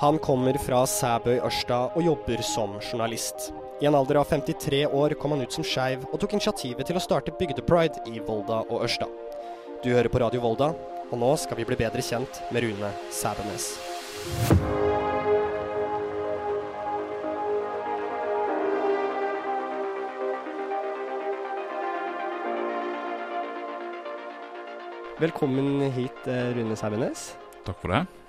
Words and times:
Han 0.00 0.16
kommer 0.18 0.56
fra 0.56 0.78
Sæbøy 0.88 1.42
Ørsta 1.44 1.78
og 1.92 2.00
jobber 2.00 2.40
som 2.40 2.78
journalist. 2.80 3.50
I 3.84 3.88
en 3.90 3.98
alder 3.98 4.16
av 4.16 4.30
53 4.30 4.86
år 4.96 5.12
kom 5.20 5.34
han 5.34 5.42
ut 5.44 5.52
som 5.52 5.64
skeiv 5.66 6.06
og 6.08 6.14
tok 6.22 6.38
initiativet 6.38 6.88
til 6.88 6.96
å 6.96 7.02
starte 7.04 7.34
Bygdepride 7.36 8.00
i 8.08 8.22
Volda 8.24 8.62
og 8.62 8.86
Ørsta. 8.86 9.04
Du 9.84 9.90
hører 9.92 10.08
på 10.08 10.22
Radio 10.22 10.40
Volda, 10.40 10.70
og 11.04 11.20
nå 11.20 11.28
skal 11.42 11.60
vi 11.60 11.66
bli 11.68 11.76
bedre 11.82 12.00
kjent 12.00 12.40
med 12.48 12.64
Rune 12.64 12.88
Sæbenes. 13.12 13.74
Velkommen 25.20 25.92
hit, 25.92 26.24
eh, 26.24 26.56
Rune 26.56 26.80
Sæbenes. 26.80 27.34
Takk 27.68 27.76
for 27.84 27.92
det. 27.92 28.19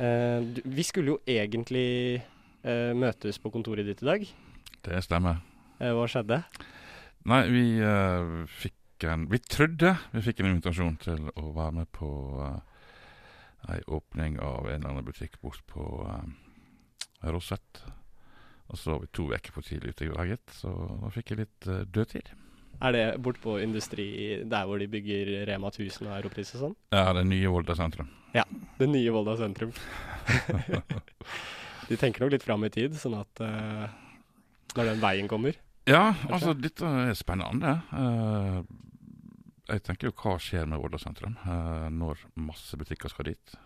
Eh, 0.00 0.40
vi 0.64 0.84
skulle 0.86 1.12
jo 1.12 1.18
egentlig 1.28 2.22
eh, 2.64 2.92
møtes 2.96 3.36
på 3.40 3.52
kontoret 3.52 3.84
ditt 3.84 4.00
i 4.00 4.08
dag. 4.08 4.26
Det 4.80 5.00
stemmer. 5.04 5.42
Eh, 5.76 5.92
hva 5.92 6.06
skjedde? 6.08 6.40
Nei, 7.28 7.42
vi 7.52 7.64
fikk 8.48 9.04
en 9.04 9.26
Vi 9.32 9.38
trodde 9.44 9.94
vi 10.12 10.22
fikk 10.24 10.40
en 10.40 10.50
invitasjon 10.50 10.96
til 11.00 11.28
å 11.36 11.50
være 11.56 11.72
med 11.78 11.88
på 11.96 12.08
uh, 12.36 12.58
ei 13.72 13.78
åpning 13.88 14.36
av 14.44 14.68
en 14.68 14.74
eller 14.74 14.90
annen 14.90 15.06
butikk 15.06 15.38
bort 15.40 15.62
på 15.68 15.84
uh, 16.04 16.20
Rosett. 17.32 17.80
Og 18.68 18.76
så 18.76 18.92
var 18.92 19.00
vi 19.04 19.08
to 19.16 19.24
uker 19.32 19.56
for 19.56 19.64
tidlig 19.64 19.94
ute 19.94 20.04
i 20.04 20.12
dag, 20.12 20.34
gitt, 20.34 20.52
så 20.52 20.74
da 21.00 21.12
fikk 21.12 21.32
jeg 21.32 21.42
litt 21.42 21.68
uh, 21.68 21.80
dødtid. 21.88 22.28
Er 22.80 22.94
det 22.96 23.04
bort 23.20 23.40
på 23.42 23.58
industri, 23.60 24.06
der 24.48 24.64
hvor 24.64 24.80
de 24.80 24.88
bygger 24.88 25.44
Rema 25.48 25.68
1000 25.68 26.06
og 26.08 26.14
Europris 26.16 26.54
og 26.56 26.62
sånn? 26.64 26.76
Ja, 26.94 27.10
det 27.12 27.26
nye 27.28 27.50
Volda 27.52 27.76
sentrum. 27.76 28.08
Ja, 28.32 28.44
Det 28.78 28.88
nye 28.88 29.12
Volda 29.12 29.34
sentrum. 29.36 29.72
de 31.90 31.98
tenker 32.00 32.24
nok 32.24 32.32
litt 32.32 32.46
fram 32.46 32.64
i 32.64 32.70
tid, 32.72 32.94
sånn 32.96 33.18
at 33.18 33.42
uh, 33.44 33.90
når 34.78 34.92
den 34.92 35.02
veien 35.02 35.28
kommer 35.28 35.58
Ja, 35.90 36.14
altså, 36.30 36.54
dette 36.56 36.86
er 36.86 37.12
spennende. 37.18 37.74
Uh, 37.92 38.62
jeg 39.68 39.84
tenker 39.84 40.08
jo 40.08 40.16
hva 40.16 40.38
skjer 40.40 40.64
med 40.70 40.80
Volda 40.80 41.00
sentrum 41.02 41.36
uh, 41.44 41.90
når 41.92 42.24
masse 42.40 42.78
butikker 42.80 43.12
skal 43.12 43.28
dit. 43.28 43.58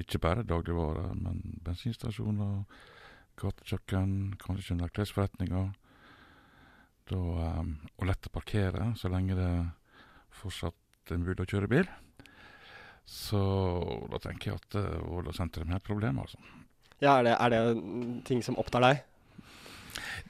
Ikke 0.00 0.18
bare 0.22 0.46
dagligvarer, 0.48 1.12
men 1.14 1.60
bensinstasjoner, 1.62 2.64
gatekjøkken, 3.38 4.34
kanskje 4.42 4.74
en 4.74 4.84
Da, 7.10 7.18
eh, 7.18 7.74
og 7.98 8.06
lett 8.08 8.28
å 8.28 8.34
parkere 8.34 8.92
så 8.98 9.10
lenge 9.12 9.36
det 9.38 9.50
fortsatt 10.40 11.10
er 11.10 11.20
mulig 11.20 11.42
å 11.42 11.50
kjøre 11.50 11.70
bil. 11.70 11.88
Så 13.10 13.40
da 14.12 14.20
tenker 14.22 14.52
jeg 14.52 14.60
at 14.60 14.76
uh, 14.78 15.00
Volda 15.10 15.32
sentrum 15.34 15.72
er 15.72 15.80
et 15.80 15.86
problem, 15.86 16.20
altså. 16.22 16.38
Ja, 17.02 17.16
er 17.18 17.26
det, 17.26 17.32
er 17.34 17.50
det 17.50 18.22
ting 18.28 18.44
som 18.46 18.58
opptar 18.60 18.84
deg? 18.84 19.00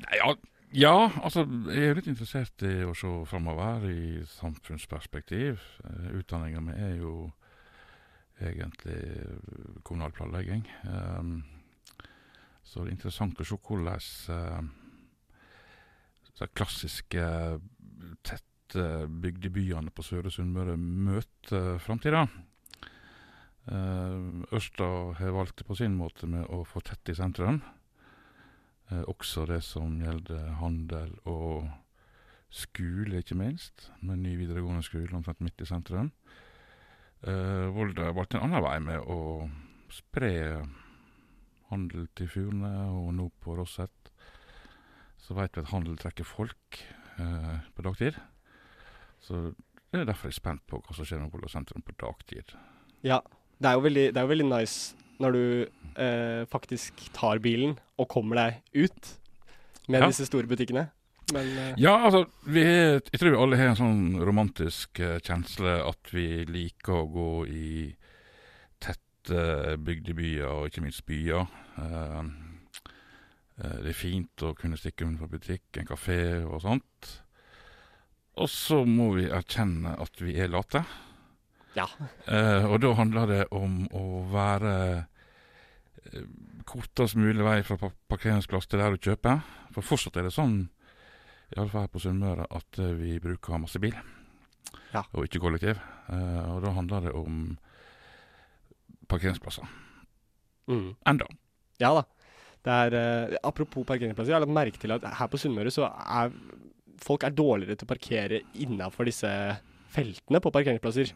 Nei, 0.00 0.16
ja, 0.16 0.30
ja, 0.70 0.94
altså 1.20 1.42
jeg 1.68 1.90
er 1.90 1.98
litt 1.98 2.08
interessert 2.08 2.64
i 2.64 2.86
å 2.86 2.94
se 2.96 3.10
framover 3.28 3.84
i 3.90 4.22
samfunnsperspektiv. 4.38 5.60
Uh, 5.84 6.08
Utdanninga 6.22 6.64
mi 6.64 6.76
er 6.78 6.96
jo 7.02 7.14
egentlig 8.40 8.96
eh, 8.96 9.80
kommunal 9.84 10.14
planlegging. 10.16 10.62
Um, 10.88 11.42
så 12.64 12.80
det 12.80 12.94
er 12.94 12.94
interessant 12.94 13.42
å 13.42 13.44
se 13.44 13.58
hvordan 13.60 14.70
de 16.38 16.48
klassiske 16.54 17.24
tette 18.26 18.86
bygdebyene 19.22 19.90
på 19.90 20.04
Søre 20.06 20.30
Sunnmøre 20.30 20.76
møter 20.78 21.80
framtida. 21.82 22.26
Uh, 23.70 24.46
Ørsta 24.56 24.86
har 25.18 25.34
valgt 25.36 25.60
det 25.60 25.66
på 25.68 25.76
sin 25.78 25.98
måte 25.98 26.26
med 26.30 26.46
å 26.48 26.62
få 26.66 26.82
tett 26.86 27.12
i 27.12 27.18
sentrum. 27.18 27.60
Eh, 28.90 29.04
også 29.06 29.46
det 29.46 29.60
som 29.62 30.00
gjelder 30.02 30.56
handel 30.58 31.12
og 31.30 31.68
skole, 32.50 33.20
ikke 33.20 33.38
minst. 33.38 33.90
Med 34.02 34.18
ny 34.24 34.34
videregående 34.40 34.82
skole 34.82 35.14
omtrent 35.14 35.42
midt 35.44 35.62
i 35.62 35.68
sentrum. 35.68 36.10
Eh, 37.22 37.68
Volda 37.70 38.08
har 38.08 38.16
valgt 38.16 38.34
en 38.34 38.48
annen 38.48 38.64
vei 38.64 38.78
med 38.82 39.06
å 39.06 39.46
spre 39.92 40.32
handel 41.70 42.08
til 42.18 42.30
Furne 42.30 42.72
og 42.90 43.12
nå 43.14 43.28
på 43.42 43.54
Rosset. 43.58 43.94
Så 45.30 45.36
veit 45.38 45.54
vi 45.54 45.62
at 45.62 45.70
handel 45.70 45.94
trekker 45.94 46.26
folk 46.26 46.80
eh, 47.22 47.58
på 47.76 47.84
dagtid. 47.86 48.16
Så 49.22 49.52
det 49.92 50.00
er 50.00 50.08
derfor 50.08 50.26
jeg 50.26 50.34
er 50.34 50.40
spent 50.40 50.62
på 50.66 50.80
hva 50.82 50.96
som 50.96 51.06
skjer 51.06 51.20
med 51.22 51.30
Volda 51.30 51.46
sentrum 51.52 51.84
på 51.86 51.94
dagtid. 52.02 52.56
Ja. 53.06 53.20
Det 53.60 53.68
er 53.68 53.76
jo 53.76 53.84
veldig, 53.84 54.04
det 54.10 54.18
er 54.18 54.24
jo 54.26 54.30
veldig 54.32 54.48
nice 54.50 54.96
når 55.20 55.36
du 55.36 55.42
eh, 56.00 56.42
faktisk 56.50 56.98
tar 57.14 57.38
bilen 57.44 57.76
og 58.00 58.08
kommer 58.10 58.40
deg 58.40 58.82
ut 58.88 59.10
med 59.86 60.00
Ja. 60.00 60.08
disse 60.10 60.26
store 60.26 60.48
butikkene. 60.50 60.88
Men 61.30 61.46
eh, 61.60 61.74
Ja, 61.78 61.92
altså, 62.08 62.24
vi 62.50 62.64
jeg 62.64 63.20
tror 63.20 63.30
vi 63.30 63.42
alle 63.44 63.60
har 63.60 63.70
en 63.70 63.78
sånn 63.78 64.02
romantisk 64.26 64.98
eh, 64.98 65.20
kjensle 65.22 65.76
at 65.86 66.10
vi 66.10 66.42
liker 66.48 67.04
å 67.04 67.10
gå 67.12 67.28
i 67.46 67.70
tette 68.82 69.76
bygdebyer, 69.78 70.48
og 70.48 70.70
ikke 70.72 70.82
minst 70.88 71.04
byer. 71.06 71.46
Eh, 71.78 72.18
eh, 72.18 72.24
det 73.60 73.90
er 73.92 73.96
fint 73.98 74.42
å 74.46 74.54
kunne 74.56 74.78
stikke 74.80 75.04
rundt 75.04 75.20
på 75.20 75.28
butikk, 75.34 75.66
en 75.76 75.88
kafé 75.88 76.16
og 76.46 76.62
sånt. 76.64 77.10
Og 78.40 78.48
så 78.48 78.78
må 78.88 79.10
vi 79.18 79.26
erkjenne 79.28 79.96
at 80.00 80.20
vi 80.22 80.36
er 80.40 80.48
late. 80.48 80.80
ja. 81.76 81.84
Eh, 82.26 82.64
og 82.64 82.80
da 82.80 82.94
handler 82.96 83.26
det 83.28 83.42
om 83.52 83.82
å 83.92 84.04
være 84.32 84.74
eh, 84.96 86.24
kortest 86.64 87.16
mulig 87.20 87.44
vei 87.44 87.58
fra 87.66 87.76
pa- 87.76 87.92
parkeringsplass 88.08 88.66
til 88.70 88.80
der 88.80 88.96
du 88.96 89.02
kjøper. 89.10 89.42
For 89.74 89.82
fortsatt 89.84 90.16
er 90.16 90.22
det 90.28 90.32
sånn, 90.34 90.68
iallfall 91.56 91.84
her 91.84 91.92
på 91.92 92.00
Sunnmøre, 92.00 92.46
at 92.50 92.78
eh, 92.80 92.94
vi 92.96 93.18
bruker 93.20 93.58
masse 93.60 93.78
bil. 93.82 93.94
Ja. 94.94 95.04
Og 95.12 95.26
ikke 95.28 95.42
kollektiv. 95.42 95.76
Eh, 96.08 96.40
og 96.54 96.62
da 96.64 96.72
handler 96.78 97.04
det 97.10 97.12
om 97.18 97.58
parkeringsplasser. 99.10 99.66
Mm. 100.70 100.94
Enda. 101.06 101.26
Ja 101.80 101.92
da. 101.98 102.04
Det 102.66 102.76
er, 102.84 102.96
eh, 102.98 103.38
apropos 103.46 103.86
parkeringsplasser, 103.88 104.32
jeg 104.32 104.36
har 104.36 104.44
lagt 104.44 104.58
merke 104.58 104.80
til 104.80 104.92
at 104.92 105.06
her 105.16 105.30
på 105.32 105.40
Sunnmøre 105.40 105.72
så 105.72 105.88
er 105.88 106.32
folk 107.00 107.24
er 107.24 107.32
dårligere 107.32 107.78
til 107.80 107.88
å 107.88 107.92
parkere 107.94 108.40
innafor 108.60 109.08
disse 109.08 109.30
feltene 109.94 110.40
på 110.44 110.52
parkeringsplasser. 110.52 111.14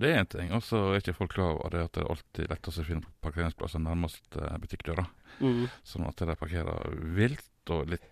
Det 0.00 0.10
er 0.10 0.22
én 0.22 0.30
ting. 0.30 0.50
Og 0.56 0.62
så 0.64 0.80
er 0.90 1.02
ikke 1.02 1.16
folk 1.16 1.34
klar 1.34 1.54
over 1.54 1.74
det 1.74 1.84
at 1.84 1.94
det 1.94 2.02
er 2.02 2.10
alltid 2.14 2.50
lettest 2.50 2.82
å 2.82 2.86
finne 2.86 3.14
parkeringsplasser 3.24 3.82
nærmest 3.84 4.38
eh, 4.38 4.56
butikkdøra. 4.62 5.06
Mm. 5.40 5.66
Sånn 5.86 6.08
at 6.08 6.22
de 6.22 6.38
parkerer 6.40 6.96
vilt 7.16 7.74
og 7.74 7.90
litt 7.92 8.08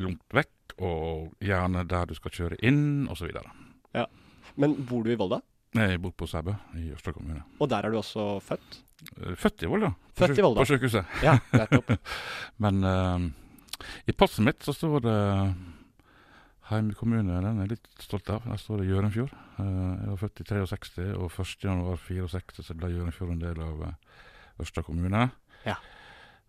langt 0.00 0.36
vekk, 0.36 0.76
og 0.80 1.32
gjerne 1.44 1.84
der 1.88 2.08
du 2.08 2.14
skal 2.16 2.32
kjøre 2.32 2.56
inn, 2.64 3.08
osv. 3.12 3.32
Men 4.60 4.76
bor 4.88 5.04
du 5.04 5.12
i 5.12 5.18
Volda? 5.18 5.40
Jeg 5.76 6.00
bor 6.02 6.14
på 6.16 6.26
Sæbø 6.26 6.54
i 6.80 6.88
Ørsta 6.94 7.12
kommune. 7.14 7.44
Og 7.60 7.68
der 7.70 7.86
er 7.86 7.92
du 7.92 7.98
også 8.00 8.40
født? 8.42 8.80
Eh, 9.16 9.34
Født 9.38 9.64
i 9.64 9.70
Volda. 9.70 9.92
På 10.14 10.26
Født 10.26 10.38
i 10.38 10.44
Volda. 10.44 10.62
På 10.62 10.70
sykehuset. 10.70 11.14
Ja, 11.26 11.36
nettopp. 11.56 11.92
Men 12.62 12.84
uh, 12.84 13.28
i 14.06 14.16
passet 14.16 14.44
mitt 14.46 14.64
så 14.66 14.74
står 14.76 15.04
det 15.06 15.18
Heim 16.70 16.92
kommune. 16.94 17.40
Den 17.42 17.60
er 17.60 17.66
jeg 17.66 17.76
litt 17.76 18.02
stolt 18.04 18.30
av. 18.30 18.46
Der 18.46 18.60
står 18.60 18.82
det 18.82 18.90
Gjørenfjord. 18.90 19.36
Uh, 19.58 19.66
jeg 19.66 20.10
var 20.12 20.20
født 20.24 20.42
i 20.44 20.48
63, 20.52 21.06
og 21.16 21.30
1. 21.30 21.54
januar 21.66 22.02
64 22.06 22.66
så 22.68 22.78
ble 22.78 22.92
Gjørenfjord 22.94 23.36
en 23.36 23.44
del 23.44 23.62
av 23.64 23.86
uh, 23.88 24.18
Ørsta 24.60 24.84
kommune. 24.86 25.28
Ja. 25.66 25.78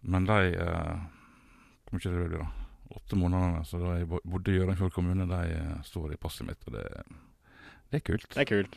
Men 0.02 0.26
de 0.26 0.56
Hvor 0.58 1.94
mye 1.94 2.10
det 2.10 2.12
blir 2.18 2.40
da? 2.40 2.50
Åtte 2.92 3.16
månedene 3.16 3.64
så 3.68 3.80
da 3.80 3.96
jeg 4.00 4.08
bodde 4.10 4.52
i 4.52 4.58
Gjørenfjord 4.58 4.94
kommune, 4.96 5.28
de 5.30 5.42
eh, 5.56 5.76
står 5.88 6.16
i 6.16 6.20
passet 6.20 6.48
mitt, 6.48 6.64
og 6.68 6.76
det, 6.76 6.86
det 7.92 8.02
er 8.02 8.06
kult. 8.10 8.28
Det 8.34 8.44
er 8.44 8.50
kult. 8.50 8.76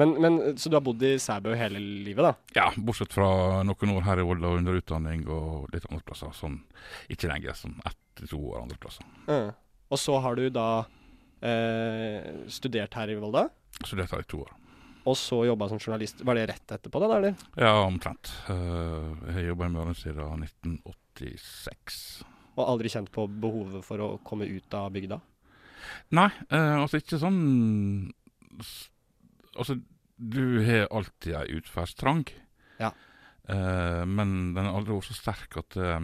Men, 0.00 0.14
men, 0.18 0.38
så 0.58 0.70
du 0.70 0.76
har 0.76 0.82
bodd 0.82 1.02
i 1.06 1.14
Sæbø 1.22 1.54
hele 1.54 1.78
livet, 1.78 2.24
da? 2.26 2.32
Ja, 2.56 2.66
bortsett 2.76 3.14
fra 3.14 3.62
noen 3.66 3.92
år 3.94 4.06
her 4.08 4.22
i 4.22 4.26
Volda 4.26 4.50
under 4.58 4.80
utdanning 4.80 5.22
og 5.30 5.68
litt 5.74 5.86
andre 5.90 6.02
plasser. 6.06 6.32
Sånn, 6.34 6.58
ikke 7.12 7.30
lenger, 7.30 7.54
sånn 7.58 7.76
ett 7.86 8.24
to 8.26 8.40
år 8.40 8.64
andre 8.64 8.78
plasser. 8.82 9.06
Mm. 9.28 9.52
Og 9.94 10.00
så 10.00 10.18
har 10.24 10.38
du 10.38 10.48
da 10.50 10.68
eh, 11.44 12.26
studert 12.50 12.98
her 12.98 13.12
i 13.14 13.18
Volda, 13.20 13.48
Studert 13.84 14.12
her 14.14 14.22
i 14.22 14.28
to 14.30 14.38
år. 14.44 14.52
og 15.04 15.16
så 15.18 15.40
jobba 15.44 15.66
som 15.68 15.80
journalist. 15.82 16.22
Var 16.24 16.38
det 16.38 16.46
rett 16.50 16.74
etterpå, 16.76 17.00
da? 17.02 17.08
eller? 17.16 17.34
Ja, 17.58 17.72
omtrent. 17.84 18.30
Eh, 18.50 19.30
jeg 19.34 19.48
jobba 19.50 19.66
i 19.66 19.74
Møre 19.74 19.94
siden 19.98 20.46
1986. 20.46 22.24
Og 22.54 22.66
aldri 22.66 22.90
kjent 22.90 23.10
på 23.14 23.26
behovet 23.28 23.82
for 23.86 24.02
å 24.02 24.10
komme 24.26 24.46
ut 24.46 24.74
av 24.78 24.92
bygda? 24.94 25.18
Nei, 26.14 26.30
eh, 26.48 26.74
altså 26.80 27.00
ikke 27.02 27.20
sånn 27.20 28.12
Altså, 29.54 29.76
du 30.16 30.62
har 30.64 30.88
alltid 30.90 31.34
ei 31.34 31.58
utferdstrang. 31.58 32.24
Ja. 32.78 32.92
Uh, 33.50 34.04
men 34.08 34.54
den 34.56 34.64
har 34.64 34.72
aldri 34.78 34.96
vært 34.96 35.10
så 35.10 35.18
sterk 35.18 35.58
at 35.60 35.76
uh, 35.76 36.00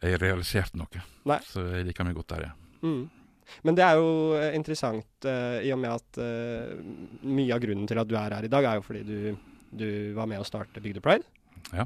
jeg 0.00 0.16
har 0.16 0.22
realisert 0.22 0.76
noe. 0.78 1.04
Nei. 1.28 1.38
Så 1.46 1.64
jeg 1.68 1.88
liker 1.88 2.06
meg 2.08 2.16
godt 2.18 2.34
der, 2.34 2.50
ja. 2.50 2.54
Mm. 2.82 3.04
Men 3.66 3.76
det 3.76 3.82
er 3.82 3.98
jo 3.98 4.10
eh, 4.38 4.52
interessant 4.54 5.26
uh, 5.26 5.58
i 5.58 5.72
og 5.74 5.80
med 5.82 5.90
at 5.90 6.20
mye 7.26 7.54
av 7.56 7.62
grunnen 7.64 7.88
til 7.90 7.98
at 7.98 8.08
du 8.08 8.14
er 8.14 8.36
her 8.36 8.46
i 8.46 8.52
dag, 8.52 8.66
er 8.66 8.78
jo 8.78 8.84
fordi 8.86 9.00
du, 9.04 9.48
du 9.74 9.88
var 10.14 10.30
med 10.30 10.38
å 10.40 10.46
starte 10.46 10.82
Bygdepride. 10.82 11.26
Ja. 11.74 11.84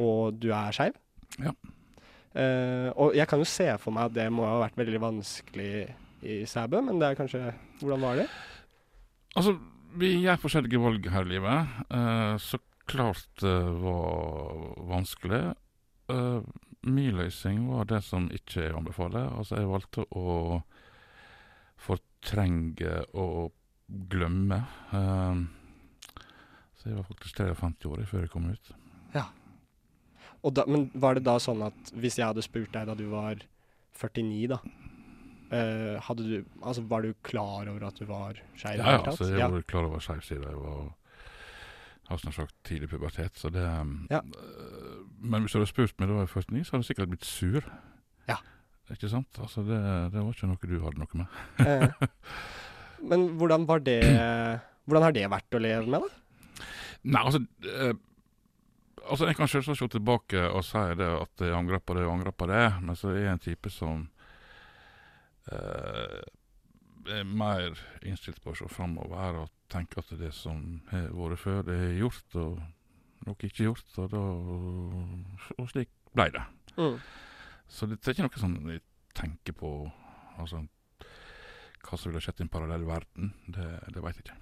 og 0.00 0.36
du 0.38 0.50
er 0.54 0.72
skeiv. 0.76 0.94
Ja. 1.42 1.50
Og 3.00 3.16
jeg 3.16 3.26
kan 3.28 3.40
jo 3.40 3.48
se 3.48 3.66
for 3.80 3.96
meg 3.96 4.10
at 4.10 4.14
det 4.14 4.26
må 4.32 4.44
ha 4.46 4.60
vært 4.60 4.76
veldig 4.78 5.00
vanskelig 5.02 5.70
i 6.22 6.36
Sæbø, 6.48 6.82
men 6.84 7.00
det 7.00 7.08
er 7.08 7.18
kanskje 7.18 7.40
Hvordan 7.80 8.04
var 8.04 8.20
det? 8.20 8.26
Altså, 9.36 9.56
vi 9.94 10.12
gjør 10.22 10.40
forskjellige 10.42 10.80
valg 10.82 11.10
her 11.12 11.26
i 11.26 11.32
livet. 11.34 11.76
Uh, 11.90 12.34
så 12.42 12.60
klart 12.86 13.26
det 13.42 13.56
var 13.82 14.64
vanskelig. 14.90 15.42
Uh, 16.10 16.42
min 16.86 17.16
løsning 17.18 17.66
var 17.70 17.88
det 17.90 18.02
som 18.06 18.28
ikke 18.34 18.66
jeg 18.66 18.74
anbefaler. 18.76 19.30
Altså, 19.38 19.60
jeg 19.60 19.70
valgte 19.70 20.06
å 20.10 20.60
fortrenge 21.86 23.02
og 23.14 23.54
glemme. 24.10 24.62
Uh, 24.92 25.46
så 26.76 26.90
jeg 26.90 26.98
var 26.98 27.08
faktisk 27.10 27.42
53 27.42 27.92
år 27.92 28.06
før 28.10 28.26
jeg 28.26 28.34
kom 28.34 28.50
ut. 28.50 28.74
Og 30.46 30.52
da, 30.54 30.62
men 30.70 30.86
var 30.94 31.16
det 31.16 31.24
da 31.26 31.40
sånn 31.42 31.64
at 31.66 31.90
hvis 31.96 32.20
jeg 32.20 32.28
hadde 32.28 32.44
spurt 32.44 32.70
deg 32.74 32.86
da 32.86 32.94
du 32.94 33.08
var 33.10 33.40
49, 33.98 34.52
da 34.52 34.60
hadde 35.50 36.24
du, 36.26 36.44
altså 36.62 36.82
Var 36.90 37.02
du 37.06 37.12
klar 37.22 37.68
over 37.70 37.86
at 37.86 37.98
du 37.98 38.04
var 38.08 38.38
skeiv? 38.58 38.80
Ja, 38.80 38.96
ja, 38.96 39.02
altså, 39.06 39.24
jeg 39.30 39.38
Ja. 39.38 39.48
var 39.48 39.62
klar 39.62 39.84
over 39.86 39.98
skeiv 40.02 40.22
side. 40.26 40.42
Jeg 40.42 40.56
var 40.58 40.94
har 42.08 42.16
snart 42.22 42.34
sagt 42.34 42.54
tidlig 42.64 42.88
pubertet, 42.90 43.34
så 43.38 43.50
det 43.50 43.62
Ja. 44.10 44.20
uh, 44.20 45.02
Men 45.20 45.42
hvis 45.42 45.52
du 45.52 45.58
hadde 45.58 45.66
spurt 45.70 45.94
meg 45.98 46.08
da 46.08 46.14
jeg 46.14 46.20
var 46.20 46.26
49, 46.26 46.64
så 46.64 46.70
hadde 46.76 46.84
jeg 46.84 46.96
sikkert 46.96 47.08
blitt 47.10 47.24
sur. 47.24 47.62
Ja. 48.28 48.36
Ikke 48.90 49.08
sant? 49.10 49.38
Altså, 49.38 49.60
det, 49.66 49.78
det 50.12 50.22
var 50.22 50.32
ikke 50.32 50.46
noe 50.46 50.70
du 50.70 50.84
hadde 50.84 50.98
noe 50.98 51.08
med. 51.14 51.26
uh, 51.66 52.06
men 53.10 53.28
hvordan 53.38 53.66
var 53.66 53.78
det 53.78 54.00
Hvordan 54.86 55.02
har 55.02 55.12
det 55.12 55.30
vært 55.30 55.54
å 55.54 55.58
leve 55.58 55.86
med, 55.90 56.00
da? 56.00 56.64
Nei, 57.04 57.22
altså 57.24 57.40
Altså, 59.08 59.26
Jeg 59.26 59.36
kan 59.36 59.48
selvsagt 59.48 59.78
se 59.78 59.88
tilbake 59.88 60.40
og 60.50 60.64
si 60.66 60.78
det 60.98 61.06
at 61.06 61.42
jeg 61.42 61.54
angrer 61.54 61.78
på 61.78 61.94
det 61.94 62.06
og 62.06 62.12
angrer 62.16 62.32
på 62.34 62.46
det, 62.50 62.82
men 62.82 62.96
så 62.98 63.10
er 63.12 63.20
jeg 63.24 63.32
en 63.32 63.38
type 63.38 63.70
som 63.70 64.08
eh, 65.52 66.22
er 67.16 67.28
mer 67.28 67.76
innstilt 68.02 68.40
på 68.42 68.52
å 68.52 68.58
se 68.58 68.68
framover 68.70 69.42
og 69.44 69.52
tenke 69.70 70.00
at 70.02 70.10
det 70.18 70.32
som 70.34 70.80
har 70.90 71.10
vært 71.14 71.42
før, 71.42 71.62
det 71.66 71.76
er 71.88 72.00
gjort, 72.00 72.38
og 72.38 72.58
noe 73.26 73.48
ikke 73.48 73.68
gjort, 73.68 73.92
og, 74.02 74.10
da, 74.12 74.22
og 75.56 75.70
slik 75.70 75.92
ble 76.16 76.28
det. 76.34 76.44
Mm. 76.76 76.98
Så 77.68 77.88
det 77.90 77.98
er 78.02 78.14
ikke 78.14 78.26
noe 78.26 78.42
sånn 78.42 78.58
jeg 78.70 78.82
tenker 79.16 79.56
på 79.56 79.70
altså, 80.36 80.62
hva 81.86 81.98
som 81.98 82.10
ville 82.10 82.22
skjedd 82.22 82.42
i 82.42 82.46
en 82.46 82.52
parallell 82.52 82.86
verden. 82.86 83.32
Det, 83.46 83.66
det 83.94 84.02
veit 84.04 84.20
jeg 84.20 84.28
ikke. 84.28 84.38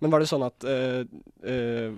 Men 0.00 0.12
var 0.12 0.22
det 0.22 0.28
sånn 0.30 0.44
at 0.46 0.64
øh, 0.68 1.02
øh, 1.48 1.96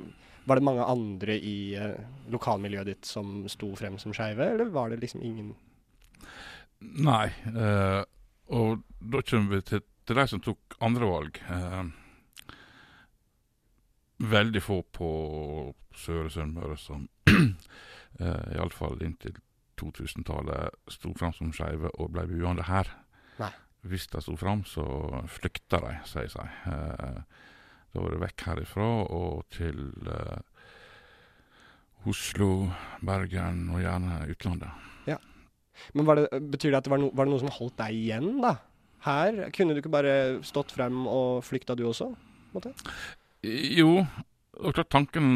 Var 0.49 0.61
det 0.61 0.65
mange 0.65 0.87
andre 0.89 1.37
i 1.37 1.75
eh, 1.77 1.99
lokalmiljøet 2.33 2.91
ditt 2.91 3.09
som 3.09 3.43
sto 3.49 3.71
frem 3.79 3.99
som 4.01 4.15
skeive, 4.17 4.51
eller 4.55 4.73
var 4.73 4.93
det 4.93 5.01
liksom 5.03 5.23
ingen 5.25 5.55
Nei. 7.05 7.29
Eh, 7.49 8.03
og 8.55 8.85
da 9.01 9.23
kommer 9.25 9.57
vi 9.57 9.67
til, 9.69 9.85
til 10.07 10.19
de 10.21 10.27
som 10.31 10.43
tok 10.45 10.77
andre 10.85 11.09
valg. 11.09 11.41
Eh, 11.51 11.85
veldig 14.25 14.63
få 14.63 14.83
på 14.95 15.09
Søre 15.95 16.31
Sunnmøre 16.31 16.77
som 16.81 17.09
eh, 17.31 18.55
iallfall 18.55 19.03
inntil 19.05 19.37
2000-tallet 19.81 20.93
sto 20.93 21.13
fram 21.19 21.35
som 21.35 21.53
skeive 21.55 21.91
og 21.99 22.13
ble 22.15 22.27
buende 22.31 22.67
her. 22.69 22.91
Nei. 23.41 23.51
Hvis 23.85 24.07
de 24.13 24.23
sto 24.23 24.37
fram, 24.41 24.65
så 24.65 24.85
flykta 25.29 25.83
de, 25.85 25.97
sier 26.09 26.31
seg. 26.33 26.63
Eh, 26.71 27.21
da 27.95 28.03
var 28.03 28.15
det 28.15 28.23
vekk 28.25 28.49
herifra 28.49 28.89
og 29.15 29.45
til 29.55 29.85
eh, 30.11 30.41
Oslo, 32.11 32.71
Bergen 33.05 33.69
og 33.73 33.81
gjerne 33.85 34.25
utlandet. 34.33 34.83
Men 35.95 36.07
var 36.09 36.21
det, 36.21 36.29
betyr 36.53 36.71
det 36.73 36.79
at 36.81 36.87
det 36.89 36.93
var, 36.95 37.03
no, 37.03 37.11
var 37.15 37.27
det 37.27 37.35
noe 37.35 37.43
som 37.43 37.53
holdt 37.57 37.77
deg 37.81 37.97
igjen, 37.99 38.31
da? 38.45 38.55
Her? 39.05 39.51
Kunne 39.53 39.75
du 39.77 39.81
ikke 39.83 39.93
bare 39.93 40.15
stått 40.47 40.73
frem 40.73 41.03
og 41.11 41.43
flykta 41.45 41.77
du 41.77 41.85
også? 41.91 42.09
måte? 42.55 42.71
Jo, 43.45 43.99
og 44.63 44.71
klart 44.77 44.89
tanken 44.95 45.27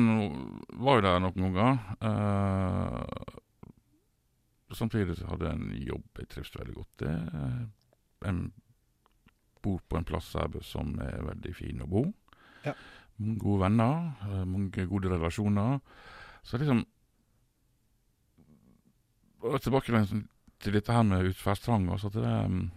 var 0.79 0.99
jo 1.01 1.05
der 1.05 1.19
noen 1.21 1.53
ganger. 1.53 1.75
Uh, 2.01 3.05
samtidig 4.79 5.17
så 5.19 5.27
hadde 5.33 5.49
jeg 5.49 5.59
en 5.59 5.73
jobb 5.91 6.23
jeg 6.23 6.31
trivdes 6.31 6.55
veldig 6.61 6.77
godt 6.79 7.05
i. 7.09 7.13
Eh, 7.43 7.67
Jeg 8.29 8.35
bor 9.63 9.79
på 9.89 9.97
en 9.99 10.07
plass 10.07 10.33
her 10.39 10.49
som 10.67 10.95
er 11.03 11.23
veldig 11.27 11.53
fin 11.57 11.83
å 11.85 11.89
bo. 11.91 12.03
Ja. 12.65 12.75
Mange 13.19 13.39
gode 13.43 13.61
venner, 13.65 13.95
eh, 14.27 14.45
mange 14.47 14.87
gode 14.91 15.11
relasjoner. 15.13 15.81
Så 16.47 16.59
liksom 16.59 16.85
og 19.43 19.61
Tilbake 19.63 19.93
til- 20.61 20.73
dette 20.73 20.93
her 20.93 21.03
med 21.07 21.31
utferdstrang. 21.31 21.89
Altså 21.91 22.11
det, 22.11 22.25
mm, 22.25 22.71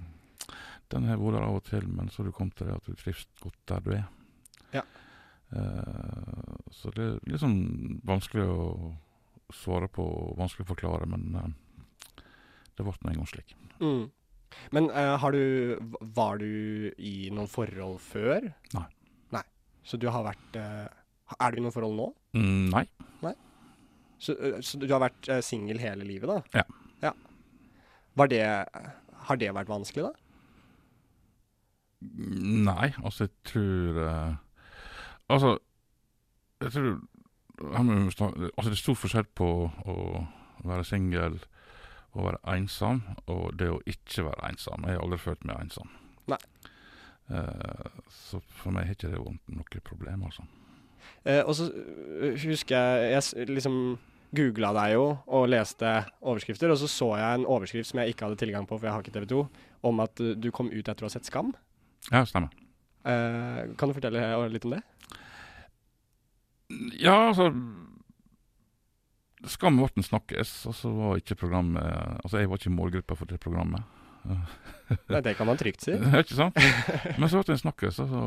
den 0.90 1.08
har 1.10 1.18
vært 1.18 1.38
der 1.38 1.46
av 1.48 1.56
og 1.56 1.64
til, 1.64 1.88
men 1.88 2.10
så 2.10 2.22
har 2.22 2.26
du 2.30 2.32
kommet 2.32 2.56
til 2.56 2.68
det 2.68 2.76
at 2.76 2.86
du 2.86 2.94
trives 2.96 3.26
godt 3.42 3.58
der 3.68 3.80
du 3.80 3.92
er. 3.96 4.06
Ja. 4.74 4.84
Uh, 5.52 6.56
så 6.72 6.94
det 6.96 7.08
er 7.08 7.20
litt 7.28 7.42
sånn 7.42 8.00
vanskelig 8.08 8.46
å 8.48 8.96
svare 9.52 9.90
på, 9.92 10.06
og 10.06 10.38
vanskelig 10.40 10.64
å 10.64 10.72
forklare, 10.72 11.10
men 11.12 11.36
uh, 11.36 12.24
det 12.78 12.86
ble 12.86 12.94
nå 13.02 13.12
en 13.12 13.20
gang 13.20 13.28
slik. 13.28 13.56
Mm. 13.82 14.06
Men 14.72 14.90
uh, 14.92 15.18
har 15.18 15.32
du 15.32 15.78
Var 16.02 16.38
du 16.38 16.92
i 17.00 17.30
noen 17.32 17.48
forhold 17.52 18.00
før? 18.04 18.52
Nei. 18.76 18.88
Nei. 19.32 19.44
Så 19.84 19.98
du 19.98 20.10
har 20.12 20.24
vært 20.28 20.58
Er 20.60 21.52
du 21.52 21.58
i 21.58 21.64
noen 21.64 21.72
forhold 21.74 21.96
nå? 21.98 22.08
Mm, 22.36 22.70
nei. 22.72 22.86
Så, 24.22 24.36
så 24.62 24.78
du 24.78 24.86
har 24.92 25.02
vært 25.02 25.30
singel 25.42 25.82
hele 25.82 26.06
livet, 26.06 26.30
da? 26.30 26.62
Ja. 26.62 26.66
ja. 27.08 27.12
Var 28.20 28.30
det 28.30 28.44
Har 29.26 29.40
det 29.42 29.50
vært 29.56 29.72
vanskelig, 29.72 30.12
da? 30.12 30.14
Nei, 32.02 32.92
altså 33.04 33.28
jeg 33.28 33.34
tror 33.46 34.00
uh, 34.02 34.36
Altså, 35.30 35.58
jeg 36.62 36.72
tror 36.72 37.00
Altså 37.62 38.70
det 38.70 38.72
er 38.72 38.82
stor 38.82 38.98
forskjell 38.98 39.28
på 39.38 39.48
å 39.70 39.96
være 40.66 40.86
singel 40.86 41.38
og 42.12 42.26
være 42.26 42.56
ensom, 42.58 43.04
og 43.32 43.54
det 43.60 43.70
å 43.72 43.78
ikke 43.88 44.26
være 44.26 44.50
ensom. 44.50 44.84
Jeg 44.84 44.98
har 44.98 45.04
aldri 45.06 45.20
følt 45.22 45.46
meg 45.48 45.62
ensom. 45.64 45.92
Nei. 46.32 46.40
Uh, 47.32 48.02
så 48.12 48.42
for 48.50 48.76
meg 48.76 48.90
har 48.90 48.98
ikke 48.98 49.12
det 49.14 49.22
vært 49.22 49.54
noe 49.56 49.84
problem, 49.88 50.26
altså. 50.28 50.44
Uh, 51.24 51.40
og 51.46 51.54
så 51.56 51.70
husker 52.42 52.76
jeg 52.76 53.14
Jeg 53.14 53.48
liksom 53.54 53.78
googla 54.36 54.72
deg 54.78 54.94
jo 54.96 55.06
og 55.28 55.50
leste 55.52 55.90
overskrifter, 56.22 56.72
og 56.72 56.80
så 56.80 56.88
så 56.92 57.10
jeg 57.20 57.40
en 57.40 57.48
overskrift 57.50 57.90
som 57.92 58.02
jeg 58.02 58.14
ikke 58.14 58.28
hadde 58.28 58.40
tilgang 58.40 58.68
på, 58.70 58.78
for 58.78 58.88
jeg 58.88 58.96
har 58.96 59.04
ikke 59.04 59.16
TV2, 59.20 59.44
om 59.90 60.04
at 60.04 60.24
du 60.40 60.50
kom 60.56 60.72
ut 60.72 60.88
etter 60.88 61.04
å 61.04 61.10
ha 61.10 61.14
sett 61.14 61.28
Skam. 61.28 61.52
Ja, 62.10 62.24
stemmer. 62.26 62.54
Uh, 63.02 63.74
kan 63.80 63.90
du 63.90 63.96
fortelle 63.98 64.24
litt 64.54 64.68
om 64.68 64.76
det? 64.78 64.82
Ja, 67.02 67.16
altså 67.32 67.50
Skam 69.50 69.80
Morten 69.80 70.06
snakkes, 70.06 70.54
og 70.70 70.76
så 70.78 70.92
var 70.94 71.18
ikke 71.18 71.40
programmet 71.40 71.82
Altså, 72.22 72.38
jeg 72.38 72.50
var 72.52 72.62
ikke 72.62 72.74
målgruppa 72.76 73.18
for 73.18 73.30
det 73.30 73.40
programmet. 73.42 73.82
Nei, 75.10 75.22
det 75.26 75.34
kan 75.34 75.50
man 75.50 75.58
trygt 75.58 75.82
si. 75.88 75.96
ikke 76.22 76.38
sant? 76.38 76.60
Men 77.18 77.26
så 77.32 77.42
ble 77.42 77.56
det 77.56 77.62
snakkes, 77.64 78.02
og 78.04 78.12
så 78.12 78.26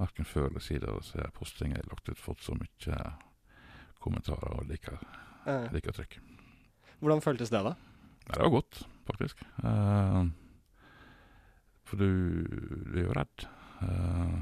verken 0.00 0.24
før 0.24 0.48
eller 0.48 0.60
siden 0.64 1.02
så 1.04 1.18
er 1.20 1.36
posting 1.36 1.76
jeg 1.76 1.84
lagt 1.90 2.08
ut, 2.08 2.18
fått 2.18 2.42
så 2.44 2.54
mye 2.56 2.96
kommentarer 4.00 4.56
og 4.58 4.68
like, 4.70 4.96
Eh, 5.48 5.72
like 5.72 5.92
trykk. 5.96 6.18
Hvordan 7.00 7.22
føltes 7.24 7.52
det, 7.52 7.62
da? 7.64 7.74
Nei, 8.28 8.36
det 8.36 8.44
var 8.44 8.52
godt, 8.52 8.82
faktisk. 9.08 9.42
Uh, 9.64 10.28
for 11.88 12.00
du, 12.00 12.10
du 12.92 12.98
er 13.00 13.06
jo 13.06 13.14
redd 13.16 13.46
uh, 13.80 14.36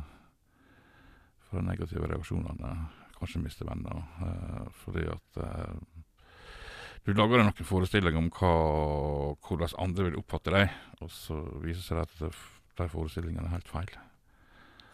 for 1.46 1.60
de 1.60 1.68
negative 1.68 2.10
reaksjonene. 2.10 2.72
Kanskje 3.18 3.42
miste 3.44 3.66
venner. 3.66 4.02
Uh, 4.18 4.66
fordi 4.82 5.06
at 5.10 5.40
du 7.06 7.14
lager 7.14 7.38
deg 7.38 7.46
noen 7.48 7.68
forestillinger 7.70 8.20
om 8.20 8.28
hva, 8.34 8.52
hvordan 9.46 9.78
andre 9.80 10.08
vil 10.08 10.18
oppfatte 10.18 10.52
deg, 10.52 10.74
og 11.00 11.12
så 11.14 11.38
viser 11.62 11.86
seg 11.86 12.02
at 12.02 12.42
de 12.78 12.88
forestillingene 12.90 13.46
er 13.46 13.54
helt 13.54 13.70
feil. 13.70 13.94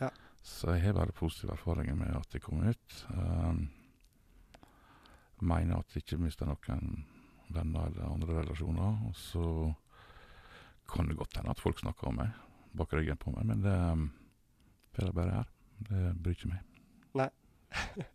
Ja. 0.04 0.12
Så 0.44 0.76
jeg 0.76 0.84
har 0.84 1.00
bare 1.00 1.16
positive 1.16 1.56
erfaringer 1.56 1.96
med 1.98 2.12
at 2.14 2.36
jeg 2.36 2.44
kom 2.44 2.62
ut. 2.62 3.00
Um, 3.16 3.64
mener 5.40 5.80
at 5.80 5.94
jeg 5.94 6.04
ikke 6.04 6.20
mister 6.22 6.48
noen 6.48 7.04
venner 7.54 7.88
eller 7.90 8.10
andre 8.10 8.40
relasjoner. 8.42 9.00
Og 9.08 9.16
så 9.18 9.46
kan 10.90 11.08
det 11.08 11.18
godt 11.18 11.38
hende 11.38 11.54
at 11.54 11.62
folk 11.62 11.80
snakker 11.80 12.10
om 12.10 12.20
meg 12.22 12.34
bak 12.74 12.92
ryggen 12.96 13.18
på 13.20 13.30
meg, 13.34 13.46
men 13.46 13.62
det, 13.62 13.76
får 14.96 15.04
er 15.04 15.10
det 15.10 15.16
bare 15.18 15.38
her. 15.38 15.50
Det 15.84 16.02
bryr 16.22 16.36
ikke 16.36 16.52
meg. 16.54 16.82
Nei. 17.22 17.30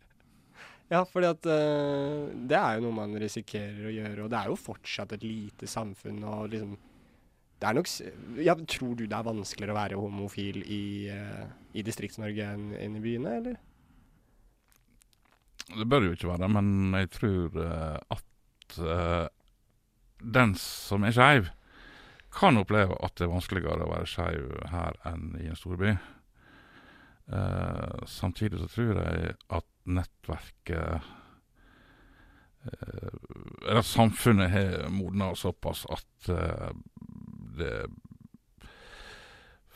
Ja, 0.89 1.03
fordi 1.05 1.27
at 1.29 1.45
uh, 1.45 2.29
det 2.49 2.57
er 2.57 2.77
jo 2.79 2.87
noe 2.87 2.97
man 2.97 3.11
risikerer 3.21 3.83
å 3.85 3.93
gjøre, 3.93 4.23
og 4.23 4.31
det 4.33 4.39
er 4.39 4.49
jo 4.49 4.55
fortsatt 4.57 5.11
et 5.13 5.25
lite 5.25 5.69
samfunn, 5.69 6.23
og 6.25 6.47
liksom 6.49 6.71
Det 7.61 7.67
er 7.69 7.75
nok 7.77 7.89
Ja, 8.41 8.55
tror 8.55 8.95
du 8.95 9.03
det 9.03 9.13
er 9.13 9.27
vanskeligere 9.27 9.75
å 9.75 9.77
være 9.77 9.99
homofil 10.01 10.63
i, 10.65 10.83
uh, 11.13 11.45
i 11.77 11.83
Distrikts-Norge 11.85 12.47
enn 12.55 12.71
enn 12.73 12.97
i 12.97 13.03
byene, 13.03 13.35
eller? 13.37 13.59
Det 15.77 15.85
bør 15.89 16.07
jo 16.07 16.15
ikke 16.15 16.31
være 16.31 16.43
det, 16.43 16.51
men 16.55 16.95
jeg 16.97 17.09
tror 17.13 17.59
eh, 17.63 17.97
at 18.15 18.79
eh, 18.79 19.27
den 20.19 20.55
som 20.59 21.05
er 21.05 21.15
skeiv, 21.15 21.49
kan 22.33 22.57
oppleve 22.57 22.97
at 23.03 23.15
det 23.17 23.25
er 23.25 23.33
vanskeligere 23.33 23.85
å 23.85 23.91
være 23.91 24.09
skeiv 24.09 24.51
her 24.69 24.97
enn 25.09 25.31
i 25.39 25.47
en 25.49 25.57
storby. 25.57 25.95
Uh, 27.29 28.05
samtidig 28.09 28.57
så 28.57 28.67
tror 28.73 28.99
jeg 29.03 29.33
at 29.53 29.65
nettverket 29.85 31.03
uh, 32.65 33.17
Eller 33.69 33.85
samfunnet 33.85 34.49
har 34.49 34.87
modna 34.89 35.27
såpass 35.37 35.83
at 35.93 36.31
uh, 36.33 36.71
det 37.59 37.85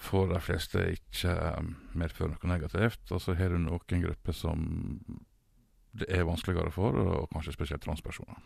for 0.03 0.27
de 0.33 0.39
fleste 0.43 0.81
ikke 0.97 1.35
medfører 1.95 2.33
noe 2.33 2.49
negativt. 2.51 3.05
Og 3.13 3.21
så 3.23 3.37
har 3.39 3.53
du 3.53 3.61
noen 3.61 4.03
grupper 4.03 4.35
som 4.35 4.65
det 5.93 6.09
er 6.09 6.25
vanskeligere 6.25 6.73
for, 6.73 6.97
og 6.97 7.29
kanskje 7.33 7.53
spesielt 7.53 7.83
transpersoner. 7.85 8.37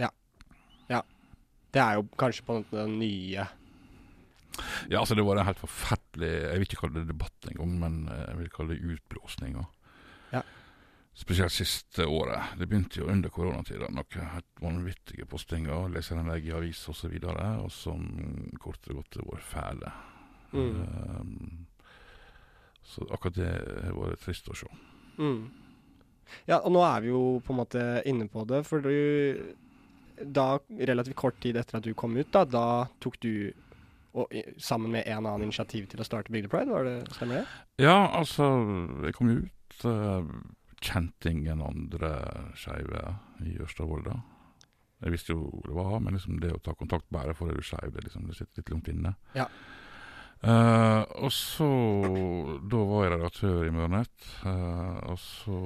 Ja. 0.00 0.10
ja. 0.90 1.02
Det 1.70 1.82
er 1.82 1.98
jo 1.98 2.06
kanskje 2.18 2.46
på 2.46 2.60
den 2.72 2.98
nye 2.98 3.46
Ja, 4.90 4.98
altså 4.98 5.14
det 5.14 5.22
var 5.24 5.38
en 5.38 5.46
helt 5.46 5.60
forferdelig 5.60 6.30
Jeg 6.30 6.58
vil 6.58 6.66
ikke 6.66 6.80
kalle 6.80 6.98
det 6.98 7.12
debatt 7.12 7.46
engang, 7.50 7.76
men 7.78 8.00
eh, 8.10 8.24
jeg 8.32 8.40
vil 8.40 8.50
kalle 8.54 8.74
det 8.74 8.94
utblåsninger. 8.96 9.68
Ja. 10.34 10.42
Spesielt 11.14 11.54
siste 11.54 12.06
året. 12.06 12.56
Det 12.58 12.66
begynte 12.68 13.00
jo 13.00 13.08
under 13.12 13.30
koronatida. 13.30 13.88
Noen 13.94 14.30
helt 14.34 14.62
vanvittige 14.62 15.26
postinger, 15.30 15.88
leserinnlegg 15.94 16.50
i 16.50 16.54
avis 16.58 16.82
osv., 16.90 17.16
som 17.74 18.06
kort 18.62 18.90
og 18.90 19.02
godt 19.02 19.20
har 19.20 19.30
vært 19.30 19.48
fæle. 19.50 19.92
Mm. 20.52 20.78
Um, 21.20 21.66
så 22.82 23.06
akkurat 23.10 23.36
det 23.38 23.50
har 23.84 23.98
vært 23.98 24.22
trist 24.24 24.48
å 24.50 24.56
se. 24.58 24.70
Mm. 25.20 25.50
Ja, 26.48 26.60
og 26.60 26.70
nå 26.74 26.84
er 26.86 27.04
vi 27.04 27.12
jo 27.12 27.24
på 27.44 27.54
en 27.54 27.60
måte 27.62 27.84
inne 28.08 28.28
på 28.30 28.44
det, 28.48 28.62
for 28.68 28.84
du 28.84 29.56
Da, 30.20 30.58
relativt 30.68 31.16
kort 31.16 31.38
tid 31.40 31.56
etter 31.56 31.78
at 31.78 31.86
du 31.86 31.94
kom 31.96 32.12
ut, 32.18 32.28
da, 32.34 32.44
da 32.44 32.64
tok 33.00 33.14
du 33.24 33.52
og, 34.12 34.32
sammen 34.60 34.92
med 34.92 35.06
en 35.06 35.24
annen 35.24 35.46
initiativ 35.46 35.86
til 35.88 36.02
å 36.02 36.04
starte 36.04 36.32
Bygdepride, 36.34 36.72
var 36.74 36.84
det, 36.84 36.96
stemmer 37.14 37.40
det? 37.40 37.44
Ja, 37.80 38.10
altså, 38.18 38.48
jeg 39.06 39.14
kom 39.16 39.30
ut. 39.32 39.84
Uh, 39.86 40.26
kjente 40.80 41.30
ingen 41.30 41.62
andre 41.62 42.10
skeive 42.58 43.14
i 43.44 43.54
Ørsta-Volda. 43.60 44.16
Jeg 45.00 45.14
visste 45.14 45.32
jo 45.32 45.46
hvor 45.48 45.68
det 45.68 45.76
var, 45.76 45.98
men 46.04 46.16
liksom 46.16 46.40
det 46.42 46.52
å 46.52 46.60
ta 46.64 46.74
kontakt 46.76 47.06
bare 47.12 47.34
fordi 47.36 47.56
du 47.56 47.62
er 47.62 47.68
skeiv, 47.70 47.92
det, 47.94 48.04
liksom, 48.08 48.26
det 48.28 48.36
sitter 48.36 48.60
litt 48.60 48.72
langt 48.74 48.90
inne. 48.92 49.14
Ja. 49.36 49.46
Uh, 50.40 51.04
og 51.20 51.32
så 51.36 51.66
Da 52.72 52.78
var 52.88 53.02
jeg 53.04 53.12
redaktør 53.12 53.66
i 53.66 53.72
Mørnett, 53.76 54.28
uh, 54.40 55.12
og 55.12 55.18
så 55.20 55.58